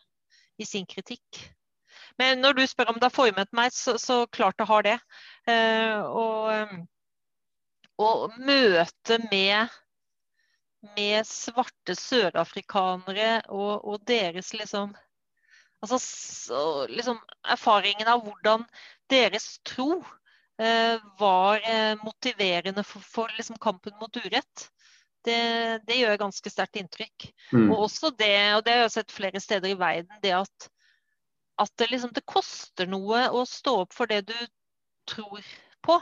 i 0.59 0.67
sin 0.67 0.87
kritikk. 0.89 1.45
Men 2.19 2.41
når 2.43 2.59
du 2.59 2.65
spør 2.67 2.91
om 2.91 2.99
det 2.99 3.07
har 3.07 3.15
formet 3.15 3.51
meg, 3.55 3.73
så, 3.75 3.95
så 3.99 4.23
klart 4.31 4.57
det 4.59 4.67
har 4.69 4.85
det. 4.87 4.97
Uh, 5.45 6.01
og, 6.09 6.69
og 8.01 8.37
møte 8.41 9.19
med, 9.29 9.73
med 10.97 11.27
svarte 11.29 11.93
sørafrikanere 11.99 13.43
og, 13.53 13.85
og, 13.85 13.99
deres 14.07 14.53
liksom 14.57 14.95
Altså 15.83 15.99
så, 16.01 16.59
liksom 16.89 17.19
erfaringen 17.51 18.07
av 18.09 18.23
hvordan 18.25 18.63
deres 19.11 19.59
tro 19.67 19.99
eh, 20.57 20.95
var 21.19 21.59
uh, 21.61 21.99
motiverende 22.01 22.81
for, 22.81 23.03
for 23.05 23.33
liksom 23.37 23.59
kampen 23.61 23.93
mot 23.99 24.17
urett. 24.17 24.63
Det, 25.27 25.35
det, 25.85 25.99
gjør 25.99 26.17
ganske 26.23 26.49
sterkt 26.49 26.79
inntrykk. 26.81 27.27
Mm. 27.51 27.67
Og 27.67 27.83
også 27.83 28.09
det, 28.17 28.55
og 28.55 28.63
det 28.65 28.73
har 28.73 28.81
jeg 28.87 28.95
sett 28.95 29.13
flere 29.13 29.43
steder 29.43 29.75
i 29.75 29.77
verden, 29.77 30.17
det 30.23 30.33
at 30.39 30.69
at 31.61 31.71
det, 31.79 31.89
liksom, 31.91 32.11
det 32.15 32.25
koster 32.27 32.89
noe 32.89 33.27
å 33.31 33.45
stå 33.47 33.77
opp 33.85 33.95
for 33.95 34.11
det 34.11 34.25
du 34.27 34.35
tror 35.09 35.41
på. 35.85 35.97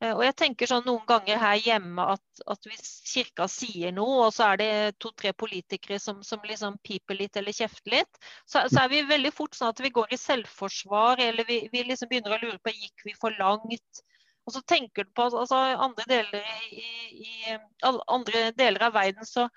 Eh, 0.00 0.14
og 0.14 0.22
jeg 0.24 0.36
tenker 0.40 0.70
sånn 0.70 0.86
noen 0.88 1.04
ganger 1.08 1.40
her 1.42 1.58
hjemme 1.60 2.04
at, 2.14 2.42
at 2.48 2.68
hvis 2.68 2.92
kirka 3.10 3.46
sier 3.52 3.92
noe, 3.92 4.26
og 4.26 4.32
så 4.32 4.46
er 4.52 4.60
det 4.60 4.70
to-tre 5.04 5.32
politikere 5.36 5.98
som, 6.00 6.22
som, 6.24 6.40
liksom 6.48 6.78
piper 6.86 7.18
litt 7.18 7.36
eller 7.36 7.56
kjefter 7.56 7.98
litt, 7.98 8.20
så, 8.46 8.64
så, 8.72 8.84
er 8.84 8.92
vi 8.94 9.02
veldig 9.10 9.32
fort 9.36 9.58
sånn 9.58 9.74
at 9.74 9.82
vi 9.84 9.92
går 9.98 10.14
i 10.16 10.20
selvforsvar, 10.20 11.20
eller 11.26 11.48
vi, 11.48 11.62
vi 11.72 11.84
liksom 11.90 12.08
begynner 12.12 12.38
å 12.38 12.40
lure 12.46 12.62
på 12.64 12.72
gikk 12.72 13.04
vi 13.10 13.16
for 13.18 13.36
langt. 13.40 14.02
Og 14.48 14.54
så 14.56 14.64
tenker 14.72 15.04
du 15.04 15.12
på 15.14 15.28
altså, 15.28 15.58
andre, 15.84 16.06
deler 16.08 16.48
i, 16.72 16.86
i, 17.28 17.58
andre 17.84 18.48
deler 18.56 18.88
av 18.88 18.96
verden 18.96 19.28
så, 19.28 19.50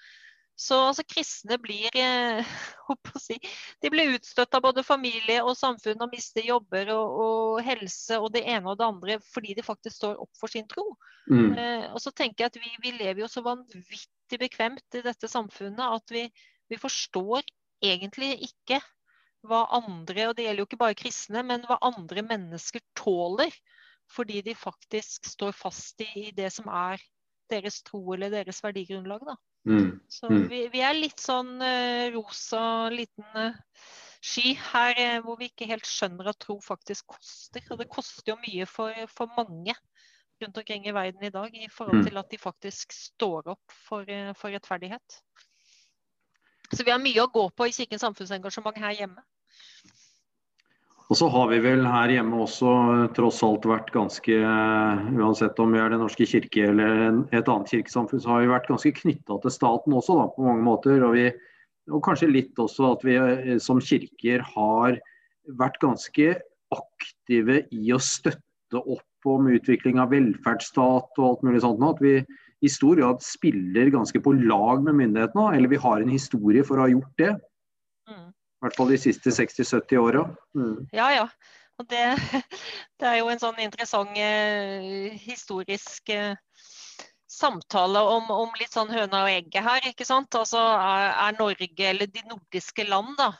så 0.55 0.77
altså, 0.89 1.03
kristne 1.09 1.57
blir, 1.61 1.89
eh, 1.97 2.53
si, 3.25 3.39
de 3.81 3.89
blir 3.91 4.13
utstøtt 4.17 4.53
av 4.53 4.63
både 4.65 4.83
familie 4.85 5.41
og 5.41 5.57
samfunn 5.57 6.01
og 6.05 6.13
mister 6.13 6.45
jobber 6.45 6.91
og, 6.93 7.17
og, 7.23 7.61
helse 7.65 8.19
og 8.21 8.29
det 8.35 8.43
ene 8.45 8.69
og 8.69 8.77
det 8.79 8.87
andre 8.87 9.17
fordi 9.33 9.55
de 9.57 9.65
faktisk 9.65 9.97
står 9.97 10.21
opp 10.21 10.31
for 10.39 10.53
sin 10.53 10.67
tro. 10.69 10.85
Mm. 11.31 11.53
Eh, 11.57 11.85
og 11.91 11.99
så 12.03 12.13
tenker 12.13 12.45
jeg 12.45 12.53
at 12.53 12.59
vi, 12.61 12.73
vi, 12.83 12.95
lever 12.99 13.23
jo 13.23 13.31
så 13.31 13.43
vanvittig 13.45 14.39
bekvemt 14.39 14.99
i 14.99 15.03
dette 15.05 15.29
samfunnet 15.31 15.83
at 15.83 16.13
vi, 16.13 16.27
vi 16.69 16.79
forstår 16.79 17.41
egentlig 17.83 18.35
ikke 18.49 18.79
hva 19.43 19.65
andre, 19.75 20.29
og 20.29 20.37
det 20.37 20.45
gjelder 20.45 20.63
jo 20.63 20.67
ikke 20.69 20.79
bare 20.79 20.95
kristne, 20.95 21.41
men 21.43 21.65
hva 21.67 21.75
andre 21.83 22.23
mennesker 22.23 22.83
tåler. 22.95 23.51
Fordi 24.13 24.41
de 24.43 24.53
faktisk 24.55 25.25
står 25.31 25.55
fast 25.55 26.01
i, 26.03 26.27
i 26.27 26.31
det 26.35 26.49
som 26.53 26.67
er 26.67 27.01
deres 27.51 27.81
tro 27.87 28.01
eller 28.13 28.31
deres 28.31 28.59
verdigrunnlag. 28.63 29.23
da. 29.27 29.35
Mm. 29.65 29.99
Så 30.11 30.29
mm. 30.29 30.47
vi, 30.51 30.61
vi, 30.73 30.81
er 30.83 30.97
litt 30.97 31.21
sånn 31.23 31.55
uh, 31.61 32.11
rosa 32.15 32.89
liten 32.91 33.27
uh, 33.37 33.55
sky 34.23 34.53
her 34.59 34.99
uh, 34.99 35.19
hvor 35.23 35.39
vi 35.39 35.47
ikke 35.51 35.69
helt 35.69 35.87
skjønner 35.87 36.31
at 36.33 36.39
tro 36.43 36.57
faktisk 36.63 37.15
koster. 37.15 37.63
Og 37.71 37.79
det 37.79 37.89
koster 37.91 38.33
jo 38.33 38.39
mye 38.43 38.67
for, 38.69 38.95
for 39.11 39.31
mange 39.37 39.75
rundt 40.43 40.59
omkring 40.59 40.87
i 40.89 40.95
verden 40.95 41.23
i 41.23 41.31
dag 41.31 41.55
i 41.55 41.69
forhold 41.71 42.01
mm. 42.01 42.07
til 42.09 42.19
at 42.19 42.31
de 42.31 42.41
faktisk 42.41 42.95
står 42.95 43.53
opp 43.55 43.77
for, 43.87 44.07
for 44.35 44.51
rettferdighet. 44.51 45.21
Så 46.73 46.83
vi 46.83 46.91
har 46.91 46.99
mye 46.99 47.21
å 47.21 47.31
gå 47.31 47.45
på 47.53 47.67
i 47.69 47.75
Kirkens 47.75 48.03
samfunnsengasjement 48.03 48.79
her 48.81 48.97
hjemme. 48.97 49.21
Og 51.13 51.17
så 51.19 51.27
har 51.29 51.51
vi 51.51 51.59
vel 51.61 51.83
her 51.85 52.09
hjemme 52.09 52.39
også 52.41 52.71
tross 53.13 53.43
alt 53.45 53.67
vært 53.69 53.91
ganske, 53.93 54.37
uansett 55.13 55.59
om 55.61 55.75
vi 55.75 55.77
er 55.77 55.91
Den 55.93 56.01
norske 56.01 56.25
kirke 56.25 56.63
eller 56.71 57.19
et 57.29 57.51
annet 57.53 57.69
kirkesamfunn, 57.69 58.23
så 58.23 58.31
har 58.31 58.41
vi 58.41 58.49
vært 58.49 58.65
ganske 58.71 58.91
knytta 58.97 59.37
til 59.43 59.53
staten 59.53 59.93
også 59.93 60.15
da, 60.17 60.23
på 60.33 60.47
mange 60.47 60.65
måter. 60.65 61.05
Og, 61.05 61.13
vi, 61.13 61.27
og, 61.91 61.99
kanskje 62.07 62.31
litt 62.31 62.57
også 62.57 62.95
at 62.95 63.05
vi 63.05 63.19
eh, 63.21 63.61
som 63.61 63.77
kirker 63.77 64.41
har 64.55 64.97
vært 65.61 65.77
ganske 65.85 66.33
aktive 66.73 67.61
i 67.69 67.93
å 67.93 68.01
støtte 68.01 68.81
opp 68.81 69.29
om 69.29 69.53
utvikling 69.53 70.01
av 70.01 70.17
velferdsstat 70.17 71.21
og 71.21 71.29
alt 71.29 71.45
mulig 71.45 71.61
sånt. 71.61 71.85
At 71.93 72.01
vi 72.01 72.23
i 72.65 72.73
stor 72.73 72.97
grad 72.97 73.21
spiller 73.21 73.93
ganske 73.93 74.17
på 74.17 74.33
lag 74.41 74.81
med 74.81 74.97
myndighetene, 74.97 75.51
eller 75.59 75.77
vi 75.77 75.85
har 75.85 76.01
en 76.01 76.17
historie 76.17 76.65
for 76.65 76.81
å 76.81 76.87
ha 76.87 76.95
gjort 76.97 77.21
det. 77.21 77.35
I 78.63 78.65
hvert 78.69 78.77
fall 78.79 78.93
de 78.93 78.97
siste 79.01 79.31
60-70 79.35 79.99
åra. 79.99 80.23
Mm. 80.55 80.85
Ja, 80.95 81.09
ja. 81.11 81.27
Og 81.81 81.87
det, 81.91 82.03
det, 83.01 83.09
er 83.09 83.17
jo 83.17 83.27
en 83.27 83.41
sånn 83.41 83.59
interessant 83.59 84.15
eh, 84.15 85.11
historisk 85.19 86.13
eh, 86.15 86.37
samtale 87.27 87.99
om, 88.07 88.31
om, 88.31 88.53
litt 88.61 88.71
sånn 88.71 88.93
høna 88.93 89.25
og 89.25 89.33
egget 89.33 89.67
her. 89.67 89.89
ikke 89.89 90.07
sant? 90.07 90.31
Altså 90.39 90.61
er, 90.63 91.09
er 91.25 91.35
Norge, 91.41 91.89
eller 91.89 92.07
de 92.07 92.23
nordiske 92.29 92.87
land, 92.87 93.11
da, 93.19 93.33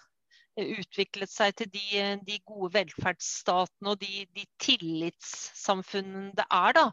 utviklet 0.60 1.32
seg 1.32 1.56
til 1.56 1.72
de, 1.72 2.04
de 2.28 2.42
gode 2.44 2.74
velferdsstatene 2.76 3.96
og 3.96 4.04
de, 4.04 4.28
de 4.36 4.44
tillitssamfunnene 4.60 6.36
det 6.36 6.50
er, 6.52 6.76
da, 6.82 6.90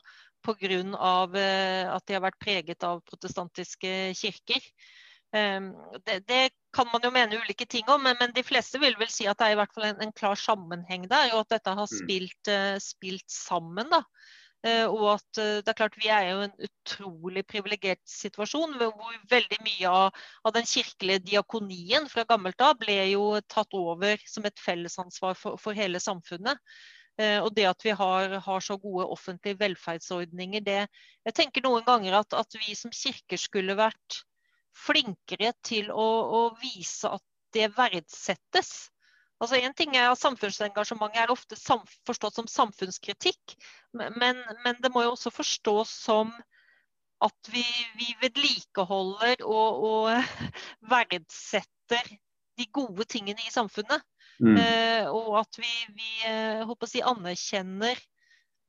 pga. 0.47 0.71
Eh, 0.71 1.85
at 1.91 2.07
de 2.07 2.21
har 2.21 2.27
vært 2.31 2.41
preget 2.47 2.87
av 2.87 3.03
protestantiske 3.11 4.15
kirker. 4.23 4.71
Ehm, 5.37 5.73
det, 6.07 6.23
det, 6.29 6.51
kan 6.73 6.89
man 6.93 7.03
jo 7.03 7.11
mene 7.15 7.39
ulike 7.43 7.67
ting 7.67 7.89
om, 7.91 8.03
men, 8.05 8.17
men, 8.21 8.35
de 8.35 8.45
fleste 8.47 8.79
vil 8.83 8.95
vel 8.99 9.11
si 9.11 9.27
at 9.29 9.39
det 9.41 9.49
er 9.49 9.57
i 9.57 9.61
hvert 9.61 9.73
fall 9.75 9.89
en, 9.89 10.03
en 10.05 10.13
klar 10.15 10.39
sammenheng 10.39 11.09
der, 11.11 11.33
og 11.35 11.45
at 11.45 11.57
dette 11.57 11.75
har 11.79 11.89
mm. 11.89 11.97
spilt, 11.97 12.51
uh, 12.51 12.77
spilt 12.83 13.27
sammen. 13.31 13.91
da. 13.91 14.05
Uh, 14.61 14.87
og 14.93 15.07
at 15.15 15.41
uh, 15.41 15.59
det 15.65 15.73
er 15.73 15.77
klart 15.79 15.95
Vi 15.97 16.11
er 16.13 16.27
jo 16.29 16.41
i 16.43 16.47
en 16.51 16.67
utrolig 16.67 17.43
privilegert 17.49 18.03
situasjon 18.05 18.75
hvor 18.77 19.15
veldig 19.33 19.59
mye 19.65 19.89
av, 19.89 20.19
av, 20.45 20.53
den 20.53 20.69
kirkelige 20.69 21.25
diakonien 21.31 22.11
fra 22.13 22.27
gammelt 22.29 22.61
av 22.61 22.77
ble 22.83 22.99
jo 23.15 23.25
tatt 23.49 23.73
over 23.79 24.21
som 24.29 24.45
et 24.45 24.61
fellesansvar 24.61 25.39
for, 25.41 25.57
for 25.61 25.77
hele 25.77 26.03
samfunnet. 26.03 26.61
Og 27.21 27.51
det 27.53 27.67
at 27.69 27.83
vi 27.85 27.93
har, 27.93 28.33
har, 28.41 28.63
så 28.65 28.79
gode 28.81 29.05
offentlige 29.13 29.59
velferdsordninger, 29.61 30.63
det 30.65 30.79
Jeg 31.27 31.35
tenker 31.37 31.67
noen 31.67 31.85
ganger 31.85 32.15
at, 32.17 32.33
at 32.33 32.57
vi 32.57 32.73
som 32.79 32.95
kirker 32.97 33.37
skulle 33.37 33.77
vært 33.77 34.23
flinkere 34.77 35.53
til 35.67 35.91
å, 35.93 36.09
å 36.39 36.41
vise 36.61 37.11
at 37.11 37.25
det 37.55 37.71
verdsettes. 37.77 38.91
Altså 39.41 39.57
En 39.57 39.75
ting 39.75 39.97
er 39.97 40.11
at 40.11 40.21
Samfunnsengasjementet 40.21 41.23
er 41.23 41.33
ofte 41.33 41.57
forstått 42.07 42.37
som 42.37 42.49
samfunnskritikk, 42.51 43.57
men, 43.97 44.43
men, 44.65 44.81
det 44.83 44.93
må 44.93 45.07
jo 45.07 45.15
også 45.15 45.33
forstås 45.33 45.93
som 46.05 46.33
at 47.25 47.51
vi, 47.53 47.65
vi 47.97 48.13
vedlikeholder 48.21 49.45
og, 49.45 49.85
og, 49.89 50.37
verdsetter 50.93 52.13
de 52.61 52.69
gode 52.73 53.07
tingene 53.09 53.41
i 53.47 53.53
samfunnet. 53.53 54.05
Mm. 54.41 54.57
Eh, 54.57 55.09
og 55.09 55.41
at 55.43 55.59
vi, 55.61 55.73
vi 55.97 56.13
eh, 56.29 56.73
si, 56.89 57.03
anerkjenner 57.05 58.01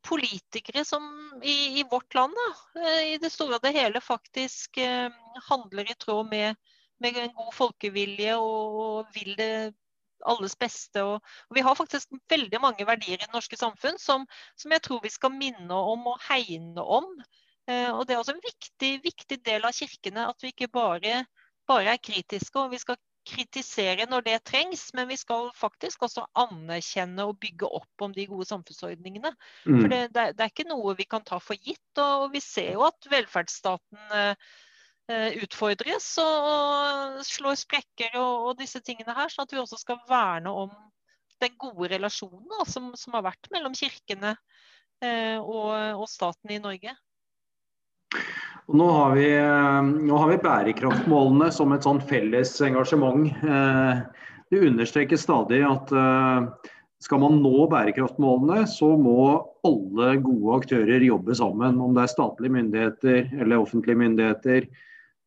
politikere 0.07 0.83
som 0.85 1.03
i, 1.43 1.79
i 1.79 1.83
vårt 1.91 2.13
land 2.17 2.35
da, 2.37 2.47
eh, 2.81 3.01
i 3.13 3.17
det 3.21 3.31
store 3.33 3.57
og 3.57 3.65
det 3.65 3.73
hele 3.75 4.01
faktisk 4.01 4.77
eh, 4.81 5.09
handler 5.49 5.91
i 5.91 5.97
tråd 5.99 6.29
med, 6.31 6.57
med 7.03 7.17
en 7.17 7.35
god 7.37 7.53
folkevilje 7.53 8.35
og, 8.37 8.79
og 8.85 9.13
vil 9.15 9.35
det 9.37 9.53
alles 10.25 10.55
beste. 10.59 11.03
Og, 11.03 11.21
og, 11.49 11.55
vi 11.57 11.65
har 11.65 11.77
faktisk 11.77 12.11
veldig 12.29 12.61
mange 12.61 12.87
verdier 12.87 13.17
i 13.17 13.25
det 13.25 13.33
norske 13.33 13.57
samfunn 13.57 13.99
som, 14.01 14.25
som 14.59 14.73
jeg 14.73 14.83
tror 14.85 15.01
vi 15.03 15.13
skal 15.13 15.33
minne 15.35 15.83
om 15.93 16.07
og 16.13 16.19
hegne 16.29 16.81
om. 16.81 17.07
Eh, 17.69 17.89
og 17.91 18.05
Det 18.07 18.15
er 18.15 18.21
også 18.21 18.35
en 18.35 18.45
viktig, 18.45 18.91
viktig, 19.03 19.39
del 19.45 19.65
av 19.65 19.77
kirkene 19.77 20.27
at 20.29 20.43
vi 20.43 20.53
ikke 20.53 20.71
bare, 20.73 21.25
bare 21.67 21.95
er 21.95 22.03
kritiske. 22.03 22.59
og 22.59 22.71
vi 22.71 22.81
skal 22.81 22.97
kritisere 23.27 24.07
når 24.09 24.25
det 24.25 24.37
trengs, 24.49 24.87
men 24.97 25.09
vi 25.11 25.17
skal 25.19 25.51
faktisk 25.57 26.07
også 26.07 26.25
anerkjenne 26.39 27.27
og 27.29 27.37
bygge 27.43 27.69
opp 27.81 28.05
om 28.05 28.15
de 28.15 28.25
gode 28.29 28.47
samfunnsordningene. 28.49 29.33
Mm. 29.65 29.77
For 29.77 29.93
det, 29.93 30.01
det, 30.15 30.25
er 30.39 30.49
ikke 30.49 30.69
noe 30.69 30.95
vi 30.97 31.07
kan 31.09 31.25
ta 31.27 31.39
for 31.43 31.59
gitt. 31.59 32.01
Og 32.01 32.31
vi 32.33 32.41
ser 32.43 32.73
jo 32.75 32.85
at 32.87 33.09
velferdsstaten 33.11 34.17
eh, 34.17 34.51
Eh, 35.11 35.41
utfordres 35.43 36.05
og 36.21 37.21
slår 37.25 37.57
sprekker 37.59 38.13
og, 38.19 38.33
og, 38.45 38.51
disse 38.59 38.79
tingene 38.85 39.15
her. 39.17 39.31
Sånn 39.31 39.47
at 39.47 39.55
vi 39.55 39.59
også 39.59 39.79
skal 39.81 39.99
verne 40.09 40.53
om 40.65 40.73
den 41.41 41.55
gode 41.59 41.89
relasjonen 41.95 42.45
da, 42.51 42.65
som, 42.69 42.91
som, 42.99 43.15
har 43.17 43.25
vært 43.25 43.49
mellom 43.51 43.75
kirkene 43.75 44.35
eh, 45.01 45.39
og, 45.41 45.71
og, 45.97 46.05
staten 46.11 46.53
i 46.53 46.61
Norge. 46.61 46.93
Og 48.71 48.77
nå, 48.79 48.87
har 48.95 49.15
vi, 49.17 49.27
eh, 49.35 49.79
nå 50.07 50.17
har 50.17 50.29
vi 50.31 50.41
bærekraftmålene 50.45 51.49
som 51.51 51.73
et 51.75 51.83
sånn 51.83 51.99
felles 52.07 52.53
engasjement. 52.63 53.27
Eh, 53.43 54.27
det 54.51 54.67
understrekes 54.67 55.25
stadig 55.27 55.59
at 55.67 55.91
skal 57.01 57.19
man 57.23 57.39
nå 57.41 57.65
bærekraftmålene, 57.71 58.63
så 58.69 58.93
må 58.99 59.23
alle 59.65 60.13
gode 60.21 60.59
aktører 60.61 61.03
jobbe 61.03 61.35
sammen. 61.37 61.79
Om 61.81 61.95
det 61.97 62.05
er 62.05 62.13
statlige 62.13 62.55
myndigheter 62.55 63.41
eller 63.41 63.63
offentlige 63.63 63.97
myndigheter, 63.97 64.67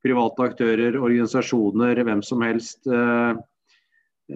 private 0.05 0.47
aktører, 0.51 0.99
organisasjoner, 1.01 1.99
hvem 2.07 2.23
som 2.23 2.45
helst. 2.47 2.87
Eh, 2.87 3.35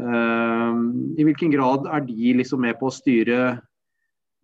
eh, 0.02 0.82
I 1.16 1.28
hvilken 1.28 1.54
grad 1.54 1.86
er 1.86 2.04
de 2.08 2.34
liksom 2.42 2.64
med 2.66 2.78
på 2.80 2.90
å 2.90 2.96
styre 2.98 3.40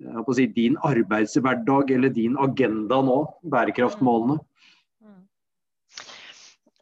på 0.05 0.27
å 0.27 0.35
si, 0.35 0.49
din 0.51 0.75
arbeidshverdag 0.85 1.93
eller 1.95 2.11
din 2.13 2.35
agenda 2.43 2.99
nå, 3.03 3.21
bærekraftmålene? 3.51 4.41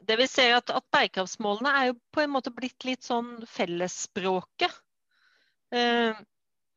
Det 0.09 0.17
vi 0.19 0.27
ser 0.31 0.57
at, 0.59 0.71
at 0.71 0.89
Bærekraftsmålene 0.95 1.73
er 1.79 1.91
jo 1.91 1.99
på 2.15 2.25
en 2.25 2.33
måte 2.35 2.53
blitt 2.55 2.87
litt 2.89 3.07
sånn 3.07 3.37
fellesspråket. 3.49 4.75
Eh, 5.73 6.19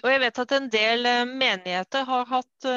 og 0.04 0.12
jeg 0.12 0.22
vet 0.22 0.40
at 0.44 0.54
en 0.56 0.70
del 0.70 1.08
menigheter 1.32 2.06
har 2.06 2.28
hatt 2.30 2.68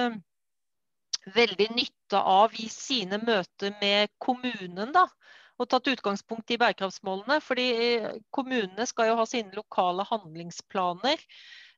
veldig 1.35 1.69
nytte 1.77 2.21
av 2.21 2.55
i 2.57 2.69
sine 2.73 3.19
møter 3.21 3.75
med 3.83 4.09
kommunen. 4.23 4.93
da, 4.95 5.05
og 5.59 5.67
tatt 5.71 5.91
utgangspunkt 5.91 6.51
i 6.55 6.59
bærekraftsmålene. 6.61 7.41
fordi 7.43 7.69
eh, 7.85 8.11
Kommunene 8.31 8.87
skal 8.87 9.11
jo 9.11 9.17
ha 9.19 9.27
sine 9.27 9.55
lokale 9.57 10.07
handlingsplaner. 10.11 11.25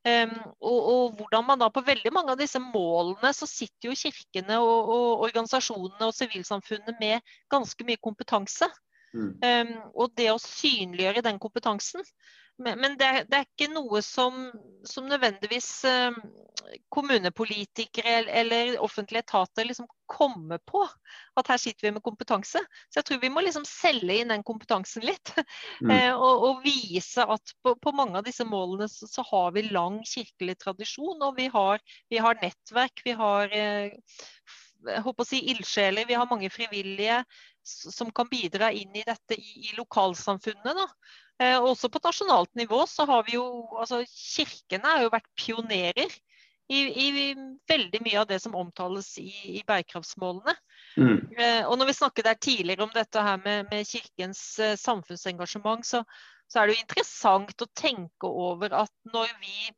Um, 0.00 0.30
og, 0.64 0.78
og, 0.90 1.16
hvordan 1.18 1.44
man 1.44 1.60
da 1.60 1.66
På 1.68 1.82
veldig 1.84 2.08
mange 2.16 2.32
av 2.32 2.38
disse 2.40 2.56
målene 2.56 3.34
så 3.36 3.44
sitter 3.44 3.90
jo 3.90 3.96
kirkene 4.00 4.56
og, 4.64 4.88
og 4.94 5.24
organisasjonene 5.26 6.06
og 6.08 6.14
sivilsamfunnet 6.16 6.96
med 7.02 7.34
ganske 7.52 7.84
mye 7.84 8.00
kompetanse. 8.00 8.70
Mm. 9.12 9.32
Um, 9.44 9.74
og 9.92 10.14
det 10.16 10.30
å 10.32 10.38
synliggjøre 10.40 11.24
den 11.26 11.40
kompetansen 11.42 12.00
men, 12.60 12.96
det, 12.98 13.06
er, 13.06 13.24
det, 13.24 13.38
er, 13.38 13.46
ikke 13.48 13.70
noe 13.72 14.02
som, 14.04 14.50
som 14.86 15.06
nødvendigvis 15.08 15.68
eh, 15.88 16.16
kommunepolitikere 16.92 18.18
eller, 18.20 18.32
eller, 18.40 18.80
offentlige 18.84 19.22
etater 19.24 19.64
liksom 19.64 19.88
kommer 20.10 20.60
på. 20.68 20.82
At 21.40 21.48
her 21.48 21.60
sitter 21.62 21.88
vi 21.88 21.94
med 21.96 22.04
kompetanse. 22.04 22.60
Så 22.88 23.00
jeg 23.00 23.06
tror 23.08 23.22
vi 23.22 23.30
må 23.32 23.44
liksom 23.44 23.64
selge 23.68 24.18
inn 24.20 24.32
den 24.34 24.46
kompetansen 24.46 25.06
litt. 25.06 25.34
Mm. 25.80 25.90
Eh, 25.94 26.12
og, 26.12 26.42
og, 26.44 26.58
vise 26.60 27.24
at 27.24 27.52
på, 27.64 27.72
på, 27.80 27.92
mange 27.96 28.18
av 28.18 28.24
disse 28.26 28.44
målene 28.44 28.84
så, 28.92 29.06
så, 29.08 29.22
har 29.24 29.54
vi 29.54 29.62
lang 29.70 29.96
kirkelig 30.04 30.58
tradisjon. 30.60 31.22
Og 31.24 31.38
vi 31.38 31.46
har, 31.52 31.80
vi 32.12 32.20
har 32.20 32.36
nettverk, 32.42 33.00
vi 33.06 33.14
har 33.16 33.54
eh, 33.56 33.94
håper 35.04 35.24
å 35.24 35.28
si 35.28 35.40
ildsjeler, 35.54 36.04
vi 36.08 36.18
har 36.18 36.28
mange 36.28 36.50
frivillige 36.52 37.22
som 37.64 38.10
kan 38.12 38.28
bidra 38.30 38.70
inn 38.72 38.94
i 38.96 39.06
dette 39.06 39.36
i, 39.36 39.70
i 39.70 39.74
lokalsamfunnet. 39.78 40.76
Da. 40.76 40.86
Eh, 41.40 41.56
også 41.56 41.88
på 41.88 42.00
nasjonalt 42.04 42.52
nivå 42.58 42.82
så 42.88 43.06
har 43.08 43.24
vi 43.24 43.38
jo 43.38 43.44
altså 43.80 44.02
Kirkene 44.08 44.90
har 44.92 45.06
jo 45.06 45.12
vært 45.12 45.28
pionerer 45.40 46.12
i, 46.70 46.80
i 46.84 47.06
veldig 47.70 48.00
mye 48.04 48.18
av 48.20 48.26
det 48.28 48.38
som 48.44 48.54
omtales 48.58 49.08
i, 49.18 49.30
i 49.56 49.62
bærekraftsmålene. 49.66 50.54
Mm. 51.00 51.16
Eh, 51.32 51.62
og 51.64 51.78
når 51.80 51.88
vi 51.90 51.96
snakket 51.96 52.28
der 52.28 52.42
tidligere 52.44 52.84
om 52.84 52.92
dette 52.94 53.24
her 53.24 53.40
med, 53.42 53.70
med 53.72 53.88
kirkens 53.88 54.42
eh, 54.60 54.76
samfunnsengasjement, 54.78 55.86
så, 55.86 56.02
så, 56.46 56.60
er 56.60 56.68
det 56.68 56.76
jo 56.76 56.84
interessant 56.84 57.64
å 57.64 57.70
tenke 57.78 58.28
over 58.28 58.76
at 58.84 58.92
når 59.08 59.32
vi 59.40 59.72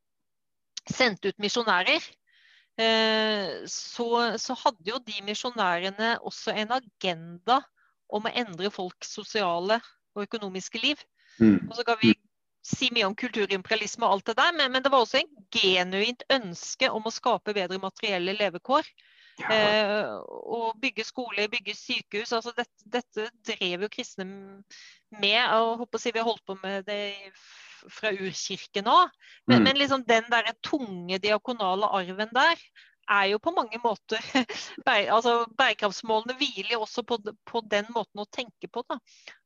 sendte 0.91 1.31
ut 1.31 1.39
misjonærer, 1.41 2.03
så, 3.69 4.07
så 4.41 4.55
hadde 4.57 4.89
jo 4.89 4.97
de 5.05 5.19
misjonærene 5.23 6.15
også 6.25 6.55
en 6.57 6.73
agenda 6.73 7.59
om 8.09 8.25
å 8.27 8.33
endre 8.33 8.71
folks 8.73 9.13
sosiale 9.21 9.77
og 10.17 10.25
økonomiske 10.25 10.81
liv. 10.81 11.03
Mm. 11.39 11.69
Og 11.69 11.77
så 11.79 11.85
kan 11.87 11.99
vi 12.03 12.13
si 12.63 12.91
mye 12.95 13.09
om 13.09 13.17
kulturimperialisme 13.19 14.07
og 14.07 14.17
alt 14.17 14.29
det 14.31 14.37
der, 14.39 14.53
men, 14.59 14.71
men, 14.73 14.85
det 14.85 14.93
var 14.93 15.03
også 15.03 15.23
en 15.23 15.33
genuint 15.55 16.23
ønske 16.31 16.91
om 16.95 17.09
å 17.09 17.15
skape 17.15 17.55
bedre 17.57 17.81
materielle 17.83 18.37
levekår. 18.39 18.87
Ja. 19.41 19.49
Eh, 19.57 20.13
og 20.29 20.77
bygge 20.83 21.07
skole, 21.09 21.49
bygge 21.51 21.75
sykehus. 21.75 22.35
altså 22.37 22.53
Dette, 22.57 22.87
dette 22.99 23.29
drev 23.49 23.87
jo 23.87 23.91
kristne 23.91 24.27
med. 24.29 25.43
og 25.57 25.83
håper 25.83 25.99
å 25.99 26.03
si 26.03 26.13
Vi 26.13 26.21
har 26.21 26.29
holdt 26.29 26.45
på 26.47 26.59
med 26.63 26.85
det 26.87 27.03
fra 27.91 28.13
urkirken 28.13 28.91
òg. 28.93 29.11
Men, 29.47 29.63
mm. 29.63 29.65
men 29.65 29.81
liksom 29.81 30.05
den 30.07 30.29
der 30.31 30.53
tunge 30.63 31.19
diakonale 31.19 31.89
arven 31.99 32.31
der 32.37 32.61
er 33.11 33.31
jo 33.33 33.39
på 33.43 33.53
mange 33.55 33.79
måter 33.83 34.21
altså 35.17 35.35
Bærekraftsmålene 35.59 36.37
hviler 36.39 36.79
også 36.81 37.05
på, 37.07 37.19
på, 37.49 37.63
den 37.71 37.89
måten 37.95 38.23
å 38.23 38.29
tenke 38.31 38.71
på. 38.71 38.85
Da. 38.89 38.99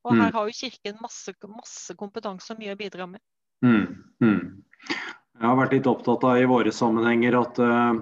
Og 0.07 0.15
mm. 0.15 0.21
her 0.23 0.35
har 0.37 0.49
jo 0.49 0.57
Kirken 0.57 0.99
masse, 1.03 1.35
masse, 1.49 1.97
kompetanse 1.99 2.55
og 2.55 2.63
mye 2.63 2.77
å 2.77 2.81
bidra 2.81 3.09
med. 3.11 3.23
Mm. 3.65 3.87
Mm. 4.23 4.43
Jeg 5.37 5.45
har 5.45 5.59
vært 5.59 5.75
litt 5.77 5.89
opptatt 5.91 6.25
av 6.25 6.41
i 6.41 6.49
våre 6.49 6.73
sammenhenger 6.73 7.37
at 7.41 7.61
uh, 7.61 7.97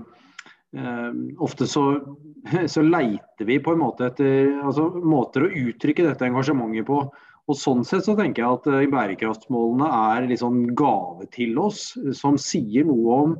uh, 0.78 1.12
ofte 1.42 1.68
så, 1.70 1.84
så, 2.74 2.82
leiter 2.82 3.48
vi 3.48 3.60
på 3.62 3.74
en 3.74 3.82
måte 3.82 4.10
etter 4.10 4.52
altså, 4.62 4.90
måter 5.02 5.46
å 5.46 5.54
uttrykke 5.70 6.10
dette 6.10 6.28
engasjementet 6.28 6.86
på. 6.90 7.04
Og 7.44 7.58
Sånn 7.60 7.82
sett 7.84 8.06
så 8.06 8.14
tenker 8.16 8.42
jeg 8.44 8.60
at 8.60 8.68
uh, 8.70 8.84
bærekraftsmålene 8.92 9.90
er 10.14 10.30
liksom 10.30 10.62
gave 10.78 11.28
til 11.34 11.58
oss, 11.60 11.90
som 12.16 12.38
sier 12.40 12.86
noe 12.88 13.18
om 13.24 13.34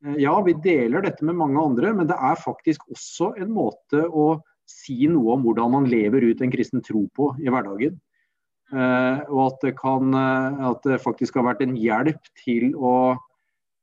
ja, 0.00 0.34
vi 0.46 0.54
deler 0.64 1.04
dette 1.04 1.24
med 1.28 1.36
mange 1.36 1.60
andre, 1.60 1.92
men 1.96 2.08
det 2.08 2.16
er 2.16 2.38
faktisk 2.40 2.86
også 2.88 3.34
en 3.40 3.50
måte 3.52 4.06
å 4.08 4.32
si 4.70 5.08
noe 5.10 5.34
om 5.34 5.42
hvordan 5.44 5.74
man 5.74 5.88
lever 5.90 6.24
ut 6.30 6.40
en 6.44 6.52
kristen 6.52 6.82
tro 6.84 7.04
på 7.16 7.32
i 7.42 7.50
hverdagen. 7.52 7.98
Eh, 8.70 9.18
og 9.26 9.40
at 9.48 9.66
det, 9.66 9.74
kan, 9.80 10.14
eh, 10.14 10.62
at 10.70 10.86
det 10.86 11.00
faktisk 11.02 11.40
har 11.40 11.48
vært 11.48 11.64
en 11.64 11.74
hjelp 11.78 12.30
til 12.38 12.76
å, 12.78 12.94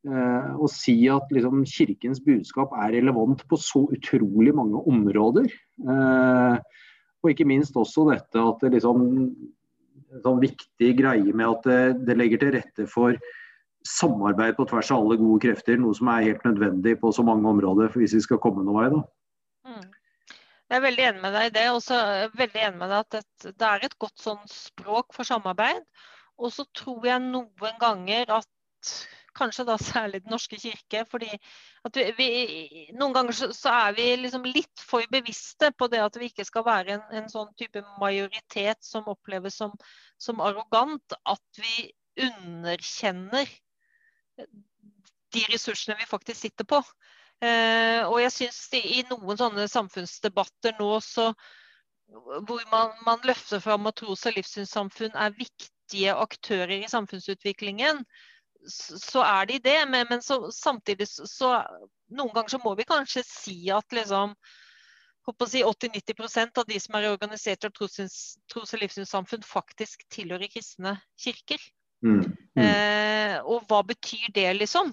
eh, 0.07 0.49
å 0.55 0.69
si 0.71 0.95
at 1.11 1.27
liksom, 1.35 1.65
kirkens 1.67 2.23
budskap 2.23 2.71
er 2.79 2.95
relevant 2.95 3.43
på 3.51 3.59
så 3.59 3.83
utrolig 3.91 4.55
mange 4.55 4.79
områder. 4.87 5.51
Eh, 5.83 6.55
og 7.23 7.33
ikke 7.33 7.49
minst 7.49 7.75
også 7.75 8.07
dette 8.13 8.39
at 8.39 8.63
det 8.63 8.77
liksom 8.77 9.03
en 10.07 10.23
sånn 10.23 10.39
viktig 10.39 10.93
greie 11.01 11.35
med 11.35 11.49
at 11.49 11.67
det, 11.67 11.81
det 12.07 12.15
legger 12.15 12.41
til 12.41 12.55
rette 12.55 12.87
for 12.87 13.17
samarbeid 13.87 14.57
på 14.57 14.65
tvers 14.69 14.91
av 14.93 15.03
alle 15.03 15.19
gode 15.21 15.41
krefter, 15.45 15.79
noe 15.81 15.95
som 15.97 16.09
er 16.13 16.25
helt 16.29 16.43
nødvendig 16.47 16.97
på 17.01 17.11
så 17.15 17.25
mange 17.27 17.47
områder 17.49 17.93
hvis 17.95 18.15
vi 18.17 18.23
skal 18.25 18.41
komme 18.43 18.65
noen 18.65 18.79
vei. 18.81 18.89
da. 18.93 19.01
Mm. 19.71 19.87
Jeg 20.67 20.77
er 20.77 20.83
veldig 20.83 21.03
enig 21.09 21.23
med 21.23 21.35
deg 21.37 21.47
i 21.47 21.53
det. 21.55 21.65
Også 21.71 21.97
veldig 22.35 22.63
enig 22.67 22.81
med 22.81 22.91
deg 22.91 22.97
at 22.99 23.15
det, 23.15 23.53
det 23.55 23.67
er 23.67 23.85
et 23.87 23.99
godt 24.03 24.19
sånn 24.19 24.41
språk 24.51 25.15
for 25.15 25.27
samarbeid. 25.27 25.85
Og 26.37 26.51
så 26.53 26.67
tror 26.75 27.07
jeg 27.07 27.23
noen 27.23 27.79
ganger 27.81 28.35
at 28.37 28.95
kanskje 29.37 29.65
da 29.67 29.77
særlig 29.77 30.23
Den 30.23 30.33
norske 30.33 30.57
kirke. 30.59 31.05
fordi 31.09 31.29
at 31.85 31.95
vi, 31.95 32.05
vi, 32.17 32.87
Noen 32.99 33.13
ganger 33.13 33.37
så, 33.37 33.51
så, 33.53 33.69
er 33.69 33.95
vi 33.97 34.07
liksom 34.15 34.43
litt 34.43 34.83
for 34.89 35.05
bevisste 35.11 35.71
på 35.77 35.87
det 35.87 36.01
at 36.03 36.17
vi 36.19 36.31
ikke 36.31 36.45
skal 36.47 36.65
være 36.65 36.97
en, 36.97 37.05
en 37.21 37.29
sånn 37.31 37.53
type 37.59 37.83
majoritet 38.01 38.83
som 38.83 39.07
oppleves 39.07 39.57
som, 39.61 39.75
som, 40.17 40.41
arrogant. 40.41 41.17
At 41.25 41.61
vi 41.61 41.91
underkjenner 42.27 43.49
de 45.33 45.45
ressursene 45.51 45.97
vi 45.99 46.09
faktisk 46.09 46.41
sitter 46.41 46.67
på. 46.67 46.81
Eh, 47.43 48.01
og 48.07 48.17
jeg 48.23 48.33
syns 48.33 48.61
i 48.73 49.03
noen 49.09 49.37
sånne 49.37 49.67
samfunnsdebatter 49.69 50.77
nå 50.79 50.89
så 51.05 51.31
hvor 52.07 52.61
man, 52.71 52.93
man 53.05 53.25
løfter 53.27 53.59
fram 53.59 53.89
at 53.89 53.97
tros- 53.99 54.23
og 54.29 54.37
livssynssamfunn 54.37 55.17
er 55.19 55.35
viktige 55.35 56.13
aktører 56.15 56.77
i 56.77 56.89
samfunnsutviklingen, 56.89 57.99
så 58.67 59.25
er 59.27 59.49
de 59.51 59.59
det. 59.63 59.77
Men, 59.91 60.07
men 60.09 60.23
så, 60.23 60.39
samtidig 60.51 61.09
så 61.11 61.57
Noen 62.07 62.31
ganger 62.31 62.53
så 62.53 62.59
må 62.63 62.71
vi 62.79 62.85
kanskje 62.87 63.19
si 63.27 63.57
at 63.75 63.91
liksom 63.91 64.31
si 65.51 65.59
80-90% 65.59 66.61
av 66.61 66.67
de 66.69 66.77
som 66.79 66.95
er 66.95 67.09
organisert 67.09 67.65
av 67.67 67.73
tros-, 67.75 67.99
og 68.55 68.79
livssynssamfunn, 68.79 69.43
faktisk 69.43 70.05
tilhører 70.15 70.47
kristne 70.47 70.93
kirker. 71.19 71.59
Mm, 72.05 72.23
mm. 72.57 72.63
Eh, 72.65 73.37
og 73.45 73.67
hva 73.69 73.83
betyr 73.87 74.27
det, 74.35 74.49
liksom? 74.57 74.91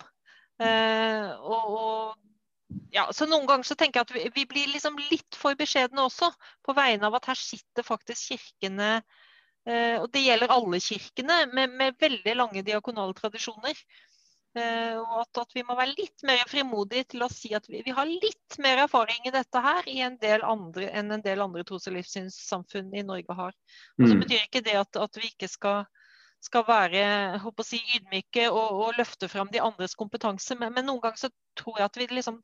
Eh, 0.62 1.28
og, 1.40 1.74
og, 1.74 2.78
ja, 2.94 3.08
så 3.14 3.26
Noen 3.26 3.48
ganger 3.48 3.66
så 3.66 3.76
tenker 3.78 4.00
jeg 4.00 4.08
at 4.08 4.14
vi, 4.14 4.24
vi, 4.36 4.46
blir 4.50 4.72
liksom 4.72 4.98
litt 5.10 5.38
for 5.38 5.56
beskjedne 5.58 6.04
også, 6.04 6.30
på 6.64 6.76
vegne 6.76 7.08
av 7.08 7.18
at 7.18 7.32
her 7.32 7.40
sitter 7.40 7.86
faktisk 7.86 8.34
kirkene 8.34 8.98
Eh, 9.64 9.96
og 9.96 10.10
det 10.12 10.26
gjelder 10.26 10.52
alle 10.52 10.80
kirkene 10.82 11.44
med, 11.56 11.72
med 11.78 11.96
veldig 12.00 12.34
lange 12.36 12.64
diakonale 12.66 13.16
tradisjoner. 13.16 13.78
Uh, 14.54 15.00
og 15.00 15.14
at, 15.24 15.38
at, 15.40 15.54
vi 15.56 15.64
må 15.66 15.74
være 15.74 15.96
litt 15.98 16.22
mer 16.22 16.44
frimodige 16.46 17.08
til 17.10 17.24
å 17.26 17.28
si 17.32 17.48
at 17.58 17.64
vi, 17.66 17.80
vi, 17.82 17.90
har 17.90 18.06
litt 18.06 18.54
mer 18.62 18.84
erfaring 18.84 19.24
i 19.26 19.32
dette 19.34 19.62
her 19.64 19.88
i 19.90 19.96
en 20.06 20.14
del 20.20 20.44
andre, 20.46 20.92
enn 20.94 21.10
en 21.10 21.24
del 21.24 21.42
andre 21.42 21.64
tros- 21.66 21.88
og 21.90 21.96
livssynssamfunn 21.96 22.92
i 22.94 23.02
Norge 23.02 23.34
har. 23.34 23.56
Og 23.98 24.04
så 24.04 24.12
mm. 24.12 24.20
betyr 24.22 24.44
ikke 24.44 24.62
det 24.62 24.76
at, 24.78 25.00
at 25.08 25.18
vi 25.18 25.32
ikke 25.32 25.48
skal, 25.50 25.88
skal 26.44 26.64
være 26.68 27.04
si, 27.66 27.80
ydmyke 27.96 28.48
og, 28.50 28.80
og, 28.80 28.94
løfte 28.98 29.28
fram 29.32 29.50
de 29.52 29.62
andres 29.64 29.96
kompetanse, 29.98 30.56
men, 30.60 30.74
men, 30.76 30.88
noen 30.88 31.02
ganger 31.02 31.26
så 31.26 31.32
tror 31.58 31.80
jeg 31.80 31.90
at 31.90 32.00
vi 32.00 32.08
liksom 32.12 32.40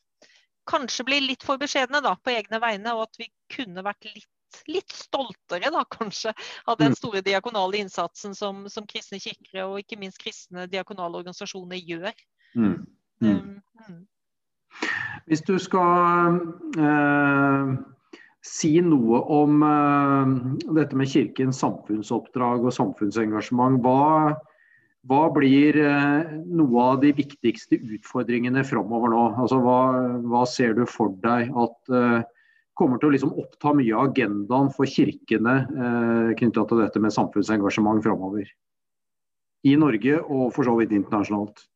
kanskje 0.71 1.07
blir 1.09 1.25
litt 1.25 1.45
for 1.47 1.61
beskjedne 1.61 2.03
da, 2.05 2.15
på 2.21 2.33
egne 2.35 2.61
vegne, 2.63 2.95
og 2.97 3.09
at 3.09 3.21
vi 3.21 3.31
kunne 3.53 3.85
vært 3.87 4.09
litt 4.11 4.29
litt 4.67 4.91
stoltere 4.91 5.71
da, 5.71 5.85
kanskje, 5.91 6.33
av 6.67 6.79
den 6.81 6.91
mm. 6.91 6.97
store 6.99 7.21
diakonale 7.23 7.85
innsatsen 7.85 8.35
som, 8.35 8.65
som 8.69 8.87
kristne 8.89 9.21
kirker 9.23 9.63
og 9.67 9.77
ikke 9.83 9.99
minst 10.01 10.19
kristne 10.19 10.67
diakonale 10.71 11.21
organisasjoner 11.21 11.79
gjør. 11.79 12.17
Mm. 12.59 12.75
Mm. 13.23 13.31
Um, 13.31 13.63
mm. 13.87 14.01
Hvis 15.31 15.45
du 15.47 15.55
skal 15.63 16.41
eh, 16.79 17.73
si 18.47 18.79
noe 18.85 19.21
om 19.33 19.61
uh, 19.65 20.31
dette 20.77 20.97
med 20.97 21.11
Kirkens 21.13 21.61
samfunnsoppdrag 21.61 22.65
og 22.65 22.75
samfunnsengasjement, 22.75 23.81
hva, 23.85 24.33
hva 25.11 25.23
blir 25.35 25.77
uh, 25.77 26.31
noe 26.49 26.87
av 26.87 27.01
de 27.05 27.13
viktigste 27.17 27.79
utfordringene 27.79 28.65
framover 28.67 29.13
nå? 29.13 29.25
Altså, 29.45 29.61
hva, 29.65 29.81
hva, 30.25 30.45
ser 30.49 30.77
du 30.79 30.87
for 30.89 31.13
deg 31.25 31.53
at 31.53 31.93
uh, 31.93 32.21
kommer 32.81 33.01
til 33.01 33.11
å 33.11 33.15
liksom 33.17 33.37
oppta 33.37 33.75
mye 33.77 33.93
av 33.93 34.09
agendaen 34.09 34.73
for 34.73 34.89
kirkene 34.89 35.57
uh, 35.69 36.31
knytta 36.39 36.65
til 36.65 36.81
dette 36.81 37.03
med 37.03 37.13
samfunnsengasjement 37.17 38.01
framover. 38.07 38.49
I 39.69 39.77
Norge 39.77 40.17
og 40.23 40.55
for 40.57 40.65
så 40.65 40.79
vidt 40.79 40.97
internasjonalt. 40.97 41.67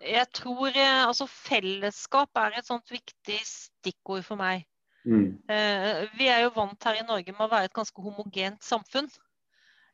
Jeg 0.00 0.30
tror 0.32 0.72
eh, 0.72 1.02
altså 1.04 1.26
fellesskap 1.28 2.38
er 2.40 2.56
et 2.56 2.68
sånt 2.68 2.88
viktig 2.92 3.38
stikkord 3.44 4.24
for 4.24 4.40
meg. 4.40 4.64
Mm. 5.04 5.36
Eh, 5.48 6.06
vi 6.16 6.28
er 6.32 6.44
jo 6.46 6.54
vant 6.56 6.88
her 6.88 7.00
i 7.00 7.04
Norge 7.06 7.34
med 7.34 7.44
å 7.44 7.50
være 7.52 7.68
et 7.68 7.76
ganske 7.76 8.04
homogent 8.04 8.64
samfunn. 8.64 9.10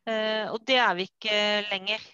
Eh, 0.06 0.46
og 0.52 0.62
det 0.66 0.78
er 0.78 0.94
vi 0.98 1.08
ikke 1.08 1.40
lenger. 1.72 2.06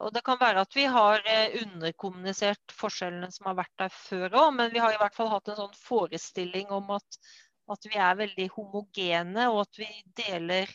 Og 0.00 0.14
Det 0.16 0.22
kan 0.24 0.40
være 0.40 0.62
at 0.64 0.74
vi 0.74 0.86
har 0.88 1.20
underkommunisert 1.60 2.72
forskjellene 2.72 3.28
som 3.30 3.50
har 3.50 3.58
vært 3.58 3.74
der 3.82 3.92
før 3.92 4.38
òg, 4.40 4.54
men 4.56 4.72
vi 4.72 4.80
har 4.80 4.94
i 4.94 4.98
hvert 4.98 5.14
fall 5.14 5.28
hatt 5.28 5.50
en 5.52 5.58
sånn 5.58 5.74
forestilling 5.76 6.72
om 6.72 6.88
at, 6.96 7.18
at 7.70 7.90
vi 7.90 8.00
er 8.00 8.16
veldig 8.16 8.46
homogene 8.54 9.50
og 9.52 9.66
at 9.66 9.82
vi 9.82 9.90
deler, 10.22 10.72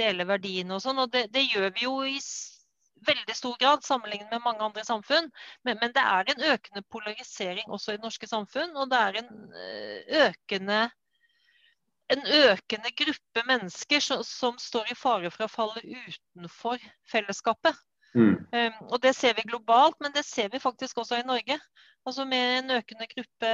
deler 0.00 0.30
verdiene 0.32 0.78
og 0.78 0.80
sånn. 0.82 1.02
Og 1.04 1.12
det, 1.12 1.26
det, 1.36 1.44
gjør 1.52 1.68
vi 1.76 1.84
jo 1.84 1.98
i 2.08 2.16
veldig 3.06 3.36
stor 3.36 3.56
grad 3.60 3.84
sammenlignet 3.84 4.30
med 4.32 4.44
mange 4.44 4.64
andre 4.64 4.84
samfunn. 4.84 5.30
Men, 5.64 5.78
men, 5.80 5.92
det 5.96 6.04
er 6.04 6.32
en 6.32 6.46
økende 6.54 6.82
polarisering 6.92 7.68
også 7.68 7.92
i 7.92 7.98
det 7.98 8.06
norske 8.06 8.28
samfunn, 8.30 8.74
og 8.76 8.90
det 8.90 9.00
er 9.00 9.20
en 9.22 9.30
eh, 9.64 10.26
økende 10.28 10.88
en 12.10 12.24
økende 12.26 12.90
gruppe 12.98 13.42
mennesker 13.46 14.02
som, 14.02 14.24
som 14.26 14.56
står 14.58 14.90
i 14.90 14.96
fare 14.98 15.30
for 15.30 15.46
å 15.46 15.52
falle 15.52 15.82
utenfor 15.84 16.82
fellesskapet. 17.06 17.76
Mm. 18.14 18.34
Um, 18.50 18.80
og 18.90 18.98
Det 19.02 19.14
ser 19.14 19.36
vi 19.38 19.46
globalt, 19.46 19.94
men 20.02 20.12
det 20.12 20.24
ser 20.26 20.50
vi 20.50 20.58
faktisk 20.58 20.98
også 20.98 21.20
i 21.20 21.26
Norge. 21.26 21.58
Altså 22.06 22.24
Med 22.26 22.58
en 22.58 22.76
økende 22.80 23.06
gruppe 23.14 23.52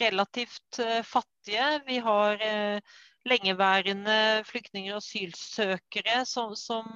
relativt 0.00 0.80
uh, 0.84 1.02
fattige. 1.02 1.80
Vi 1.86 1.96
har 2.04 2.36
uh, 2.44 2.96
lengeværende 3.26 4.44
flyktninger 4.44 4.92
og 4.92 5.02
asylsøkere 5.02 6.24
som, 6.28 6.54
som, 6.54 6.92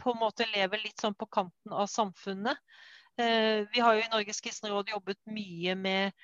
på 0.00 0.14
en 0.14 0.20
måte 0.22 0.48
lever 0.54 0.82
litt 0.82 1.00
sånn 1.00 1.16
på 1.18 1.28
kanten 1.30 1.74
av 1.76 1.88
samfunnet. 1.90 2.60
Uh, 3.20 3.66
vi 3.72 3.82
har 3.82 3.96
jo 3.96 4.04
i 4.04 4.12
Norges 4.12 4.40
kristne 4.44 4.70
råd 4.72 4.92
jobbet 4.94 5.20
mye 5.28 5.76
med 5.76 6.22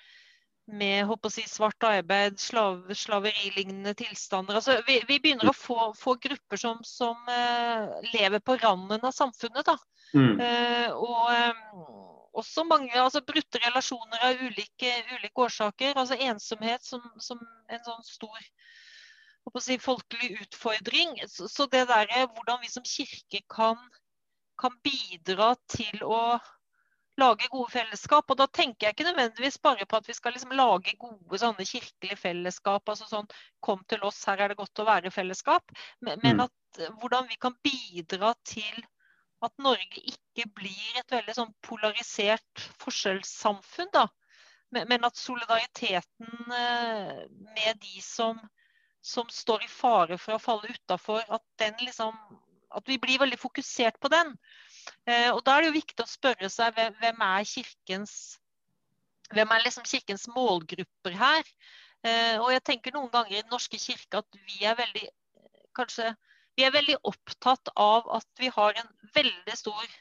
med 0.66 1.30
si, 1.30 1.44
svart 1.46 1.84
arbeid, 1.86 2.40
slav, 2.40 2.88
slaverilignende 2.90 3.94
tilstander. 3.94 4.58
Altså, 4.58 4.80
vi, 4.86 4.98
vi, 5.06 5.20
begynner 5.22 5.50
å 5.50 5.54
få, 5.54 5.92
få 5.94 6.16
grupper 6.18 6.58
som, 6.58 6.80
som 6.82 7.20
uh, 7.30 8.00
lever 8.10 8.42
på 8.42 8.56
randen 8.56 9.06
av 9.06 9.14
samfunnet. 9.14 9.62
Da. 9.66 9.76
Mm. 10.14 10.40
Uh, 10.40 10.90
og 10.90 12.36
også 12.36 12.66
mange 12.68 12.92
altså, 13.00 13.22
brutte 13.26 13.60
relasjoner 13.62 14.26
av 14.26 14.42
ulike, 14.42 14.92
ulike 15.14 15.46
årsaker. 15.46 15.94
altså 15.96 16.18
Ensomhet 16.18 16.84
som, 16.84 17.04
som 17.22 17.40
en 17.70 17.84
sånn 17.86 18.02
stor 18.04 18.50
si, 19.62 19.78
folkelig 19.78 20.40
utfordring. 20.42 21.20
Så, 21.28 21.48
så 21.48 21.66
det 21.72 21.87
der, 21.90 22.11
hvordan 22.26 22.61
vi 22.62 22.72
som 22.72 22.87
kirke 22.87 23.42
kan, 23.52 23.80
kan 24.61 24.76
bidra 24.85 25.54
til 25.70 26.02
å 26.04 26.38
lage 27.20 27.48
gode 27.52 27.70
fellesskap. 27.72 28.30
Og 28.30 28.38
da 28.38 28.46
tenker 28.46 28.87
jeg 28.87 28.96
ikke 28.96 29.09
nødvendigvis 29.09 29.59
bare 29.64 29.87
på 29.88 30.00
at 30.00 30.09
vi 30.09 30.16
skal 30.16 30.37
liksom 30.37 30.52
lage 30.59 30.96
gode 31.00 31.40
sånne 31.40 31.64
kirkelige 31.68 32.18
fellesskap. 32.20 32.88
altså 32.88 33.09
sånn 33.11 33.30
Kom 33.64 33.85
til 33.88 34.04
oss, 34.06 34.24
her 34.28 34.42
er 34.42 34.52
det 34.52 34.61
godt 34.61 34.82
å 34.82 34.88
være 34.88 35.14
fellesskap. 35.14 35.72
Men, 36.00 36.20
men 36.24 36.40
mm. 36.40 36.44
at, 36.46 36.82
eh, 36.82 36.92
hvordan 37.00 37.30
vi 37.30 37.40
kan 37.40 37.56
bidra 37.64 38.35
til 38.44 38.85
at 39.44 39.52
Norge 39.61 40.00
ikke 40.00 40.46
blir 40.56 41.00
et 41.00 41.12
veldig 41.12 41.35
sånn 41.37 41.52
polarisert 41.64 42.68
forskjellssamfunn. 42.82 43.92
da. 43.92 44.06
Men, 44.74 44.88
men 44.90 45.09
at 45.09 45.18
solidariteten 45.20 46.52
eh, 46.52 47.24
med 47.56 47.82
de 47.82 48.02
som, 48.04 48.40
som 49.07 49.29
står 49.31 49.64
i 49.64 49.71
fare 49.71 50.19
for 50.19 50.37
å 50.37 50.42
falle 50.42 50.73
utafor, 50.75 51.23
at, 51.31 51.66
liksom, 51.83 52.16
at 52.75 52.88
vi 52.90 52.99
blir 53.03 53.21
veldig 53.23 53.38
fokusert 53.38 54.01
på 54.03 54.11
den. 54.12 54.35
Eh, 55.07 55.31
og 55.31 55.44
Da 55.46 55.57
er 55.57 55.63
det 55.63 55.71
jo 55.71 55.79
viktig 55.79 56.02
å 56.02 56.11
spørre 56.11 56.50
seg 56.50 56.75
hvem 56.75 57.23
er 57.29 57.46
kirkens, 57.46 58.15
hvem 59.31 59.52
er 59.54 59.63
liksom 59.65 59.87
kirkens 59.87 60.27
målgrupper 60.35 61.15
her. 61.15 61.52
Eh, 62.07 62.35
og 62.40 62.50
jeg 62.54 62.65
tenker 62.67 62.94
noen 62.94 63.13
ganger 63.13 63.37
i 63.37 63.42
Den 63.42 63.54
norske 63.54 63.79
kirke 63.81 64.23
at 64.23 64.40
vi 64.46 64.67
er 64.67 64.79
veldig 64.79 65.07
kanskje, 65.77 66.11
vi 66.57 66.65
er 66.65 66.75
veldig 66.75 66.96
opptatt 67.04 67.71
av 67.77 68.09
at 68.17 68.29
vi 68.40 68.50
har 68.52 68.79
en 68.81 68.90
veldig 69.15 69.57
stor 69.59 69.96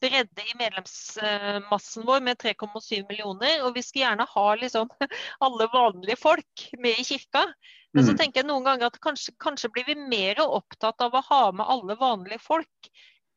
bredde 0.00 0.44
i 0.48 0.56
medlemsmassen 0.56 2.06
vår 2.08 2.22
med 2.24 2.40
3,7 2.40 3.04
millioner. 3.08 3.64
Og 3.66 3.74
vi 3.76 3.84
skal 3.84 4.04
gjerne 4.04 4.26
ha 4.32 4.46
liksom 4.60 4.88
alle 5.46 5.68
vanlige 5.74 6.16
folk 6.20 6.66
med 6.78 7.00
i 7.00 7.04
kirka. 7.04 7.44
Men 7.92 8.06
så 8.06 8.14
mm. 8.14 8.18
tenker 8.20 8.40
jeg 8.40 8.48
noen 8.48 8.66
ganger 8.66 8.90
at 8.90 8.98
kanskje, 9.02 9.34
kanskje 9.42 9.70
blir 9.74 9.86
vi 9.88 9.96
mer 9.98 10.38
opptatt 10.44 11.02
av 11.02 11.16
å 11.16 11.24
ha 11.26 11.44
med 11.52 11.66
alle 11.74 11.96
vanlige 11.98 12.42
folk 12.44 12.90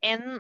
enn 0.06 0.38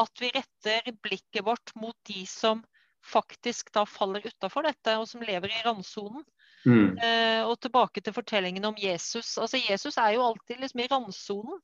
at 0.00 0.22
vi 0.22 0.30
retter 0.34 0.94
blikket 1.04 1.44
vårt 1.46 1.74
mot 1.78 1.96
de 2.08 2.24
som 2.26 2.62
faktisk 3.04 3.72
da 3.74 3.84
faller 3.86 4.24
utafor 4.24 4.64
dette, 4.66 4.96
og 4.96 5.08
som 5.08 5.22
lever 5.22 5.52
i 5.52 5.62
randsonen. 5.66 6.24
Mm. 6.64 6.96
Uh, 6.96 7.42
og 7.50 7.58
tilbake 7.60 8.00
til 8.00 8.14
fortellingen 8.16 8.64
om 8.64 8.78
Jesus. 8.80 9.36
Altså 9.38 9.60
Jesus 9.60 9.98
er 10.00 10.14
jo 10.16 10.24
alltid 10.24 10.62
liksom 10.62 10.80
i 10.80 10.88
randsonen. 10.90 11.60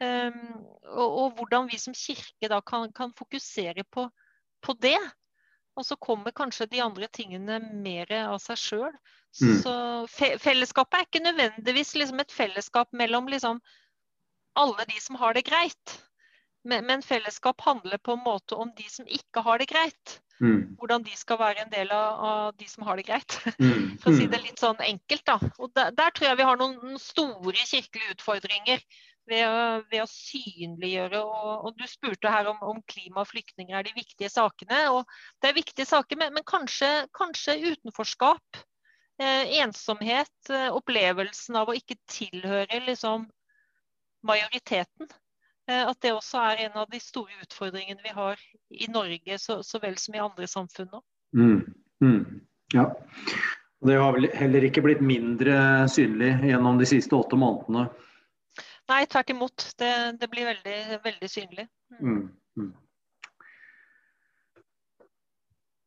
Um, 0.00 0.62
og, 0.88 1.08
og, 1.08 1.26
hvordan 1.36 1.68
vi 1.68 1.76
som 1.76 1.92
kirke 1.92 2.48
da 2.48 2.62
kan, 2.64 2.88
kan 2.96 3.12
fokusere 3.18 3.84
på, 3.92 4.06
på, 4.64 4.74
det. 4.80 4.96
Og 5.80 5.86
så 5.88 5.96
kommer 5.96 6.34
kanskje 6.36 6.68
de 6.68 6.82
andre 6.84 7.08
tingene 7.08 7.56
mer 7.80 8.10
av 8.26 8.38
seg 8.42 8.60
sjøl. 8.60 8.92
Mm. 9.40 9.56
Så 9.62 9.74
fe 10.10 10.34
fellesskapet 10.42 10.98
er 10.98 11.06
ikke 11.06 11.24
nødvendigvis 11.24 11.94
liksom 11.96 12.20
et 12.20 12.34
fellesskap 12.34 12.90
mellom 12.92 13.30
liksom 13.30 13.62
alle 14.58 14.84
de 14.90 14.98
som 15.00 15.16
har 15.20 15.36
det 15.38 15.46
greit. 15.48 16.00
Men, 16.68 16.84
men, 16.84 17.02
fellesskap 17.02 17.60
handler 17.64 17.98
på 18.04 18.12
en 18.12 18.24
måte 18.26 18.58
om 18.58 18.72
de 18.76 18.84
som 18.90 19.06
ikke 19.08 19.40
har 19.46 19.62
det 19.62 19.70
greit. 19.70 20.18
Mm. 20.40 20.74
Hvordan 20.80 21.04
de 21.04 21.14
skal 21.16 21.38
være 21.40 21.64
en 21.64 21.72
del 21.72 21.92
av, 21.92 22.24
av 22.24 22.58
de 22.60 22.68
som 22.68 22.84
har 22.84 23.00
det 23.00 23.08
greit. 23.08 23.38
Mm. 23.60 23.96
For 24.00 24.12
å 24.12 24.16
si 24.16 24.26
det 24.32 24.40
litt 24.40 24.60
sånn 24.60 24.80
enkelt, 24.80 25.24
da. 25.28 25.36
Og 25.60 25.72
der, 25.76 25.90
der 25.96 26.12
tror 26.16 26.30
jeg 26.30 26.38
vi 26.40 26.46
har 26.48 26.60
noen 26.60 27.00
store 27.00 27.64
kirkelige 27.68 28.14
utfordringer 28.16 28.84
ved 29.28 29.44
å, 29.46 29.60
ved 29.90 30.02
å 30.04 30.08
synliggjøre. 30.10 31.20
Og, 31.20 31.66
og, 31.66 31.70
du 31.78 31.86
spurte 31.90 32.32
her 32.32 32.48
om, 32.50 32.58
om, 32.72 32.80
klima 32.90 33.24
og 33.24 33.30
flyktninger 33.30 33.76
er 33.76 33.86
de 33.86 33.94
viktige 33.96 34.30
sakene. 34.32 34.82
Og 34.94 35.04
det 35.42 35.50
er 35.50 35.58
viktige 35.60 35.88
saker, 35.88 36.20
men, 36.20 36.34
men 36.36 36.46
kanskje, 36.48 36.90
kanskje, 37.16 37.58
utenforskap. 37.72 38.62
Eh, 39.20 39.60
ensomhet. 39.60 40.50
Eh, 40.50 40.68
opplevelsen 40.72 41.58
av 41.60 41.68
å 41.68 41.76
ikke 41.76 41.98
tilhøre 42.08 42.80
liksom, 42.86 43.28
majoriteten. 44.26 45.10
Eh, 45.68 45.84
at 45.84 46.00
det 46.00 46.14
også 46.16 46.40
er 46.50 46.66
en 46.66 46.80
av 46.82 46.90
de 46.90 47.00
store 47.02 47.42
utfordringene 47.44 48.00
vi 48.04 48.14
har 48.16 48.40
i 48.70 48.88
Norge 48.90 49.38
så, 49.38 49.60
så 49.66 49.80
vel 49.82 49.98
som 50.00 50.16
i 50.16 50.22
andre 50.24 50.48
samfunn. 50.48 50.94
Mm. 51.36 51.60
Mm. 52.00 52.22
Ja. 52.72 52.90
Det 53.80 53.96
har 53.96 54.12
vel 54.16 54.28
heller 54.36 54.64
ikke 54.66 54.82
blitt 54.84 55.00
mindre 55.04 55.88
synlig 55.88 56.34
gjennom 56.48 56.80
de 56.80 56.88
siste 56.88 57.16
åtte 57.16 57.38
månedene? 57.40 57.86
Nei, 58.90 59.04
tvert 59.06 59.30
imot. 59.30 59.70
Det, 59.78 59.90
det 60.18 60.28
blir 60.32 60.48
veldig, 60.50 60.78
veldig 61.04 61.30
synlig. 61.30 61.66
Mm. 62.00 62.22
mm. 62.58 62.70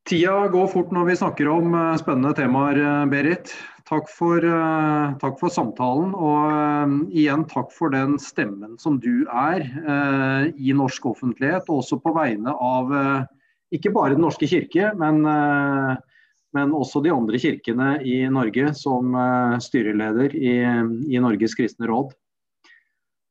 Tida 0.08 0.48
går 0.52 0.68
fort 0.68 0.92
når 0.92 1.08
vi 1.08 1.20
snakker 1.20 1.50
om 1.52 1.76
eh, 1.80 1.94
spennende 2.00 2.34
temaer, 2.38 2.80
eh, 2.80 3.06
Berit. 3.12 3.54
Takk 3.84 4.08
for, 4.08 4.40
uh, 4.40 5.12
takk 5.20 5.36
for, 5.42 5.52
samtalen. 5.52 6.14
Og 6.16 7.12
igjen 7.12 7.44
takk 7.52 7.68
for 7.76 7.92
den 7.92 8.16
stemmen 8.22 8.78
som 8.80 8.96
du 9.04 9.28
er 9.28 9.66
i 10.56 10.72
norsk 10.74 11.10
offentlighet, 11.12 11.68
og 11.68 11.82
også 11.82 12.00
på 12.02 12.14
vegne 12.16 12.56
av 12.56 12.94
ikke 13.76 13.92
bare 13.94 14.16
Den 14.16 14.24
norske 14.24 14.48
kirke, 14.48 14.94
men, 14.98 15.20
men, 16.56 16.74
også 16.74 17.04
de 17.04 17.12
andre 17.12 17.38
kirkene 17.44 17.98
i 18.08 18.24
Norge, 18.32 18.72
som 18.80 19.14
styreleder 19.62 20.32
i, 20.32 20.56
i, 21.12 21.20
Norges 21.20 21.60
kristne 21.60 21.92
råd. 21.92 22.16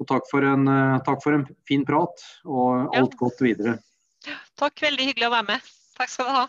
Og 0.03 0.09
takk 0.11 0.27
for, 0.27 0.43
en, 0.43 0.67
takk 1.07 1.23
for 1.23 1.39
en 1.39 1.47
fin 1.69 1.85
prat, 1.87 2.25
og 2.49 2.91
alt 2.99 3.15
ja. 3.15 3.21
godt 3.21 3.45
videre. 3.45 3.77
Takk, 4.59 4.83
veldig 4.83 5.13
hyggelig 5.13 5.29
å 5.31 5.37
være 5.37 5.49
med. 5.55 5.71
Takk 5.99 6.11
skal 6.11 6.29
du 6.29 6.35
ha. 6.41 6.49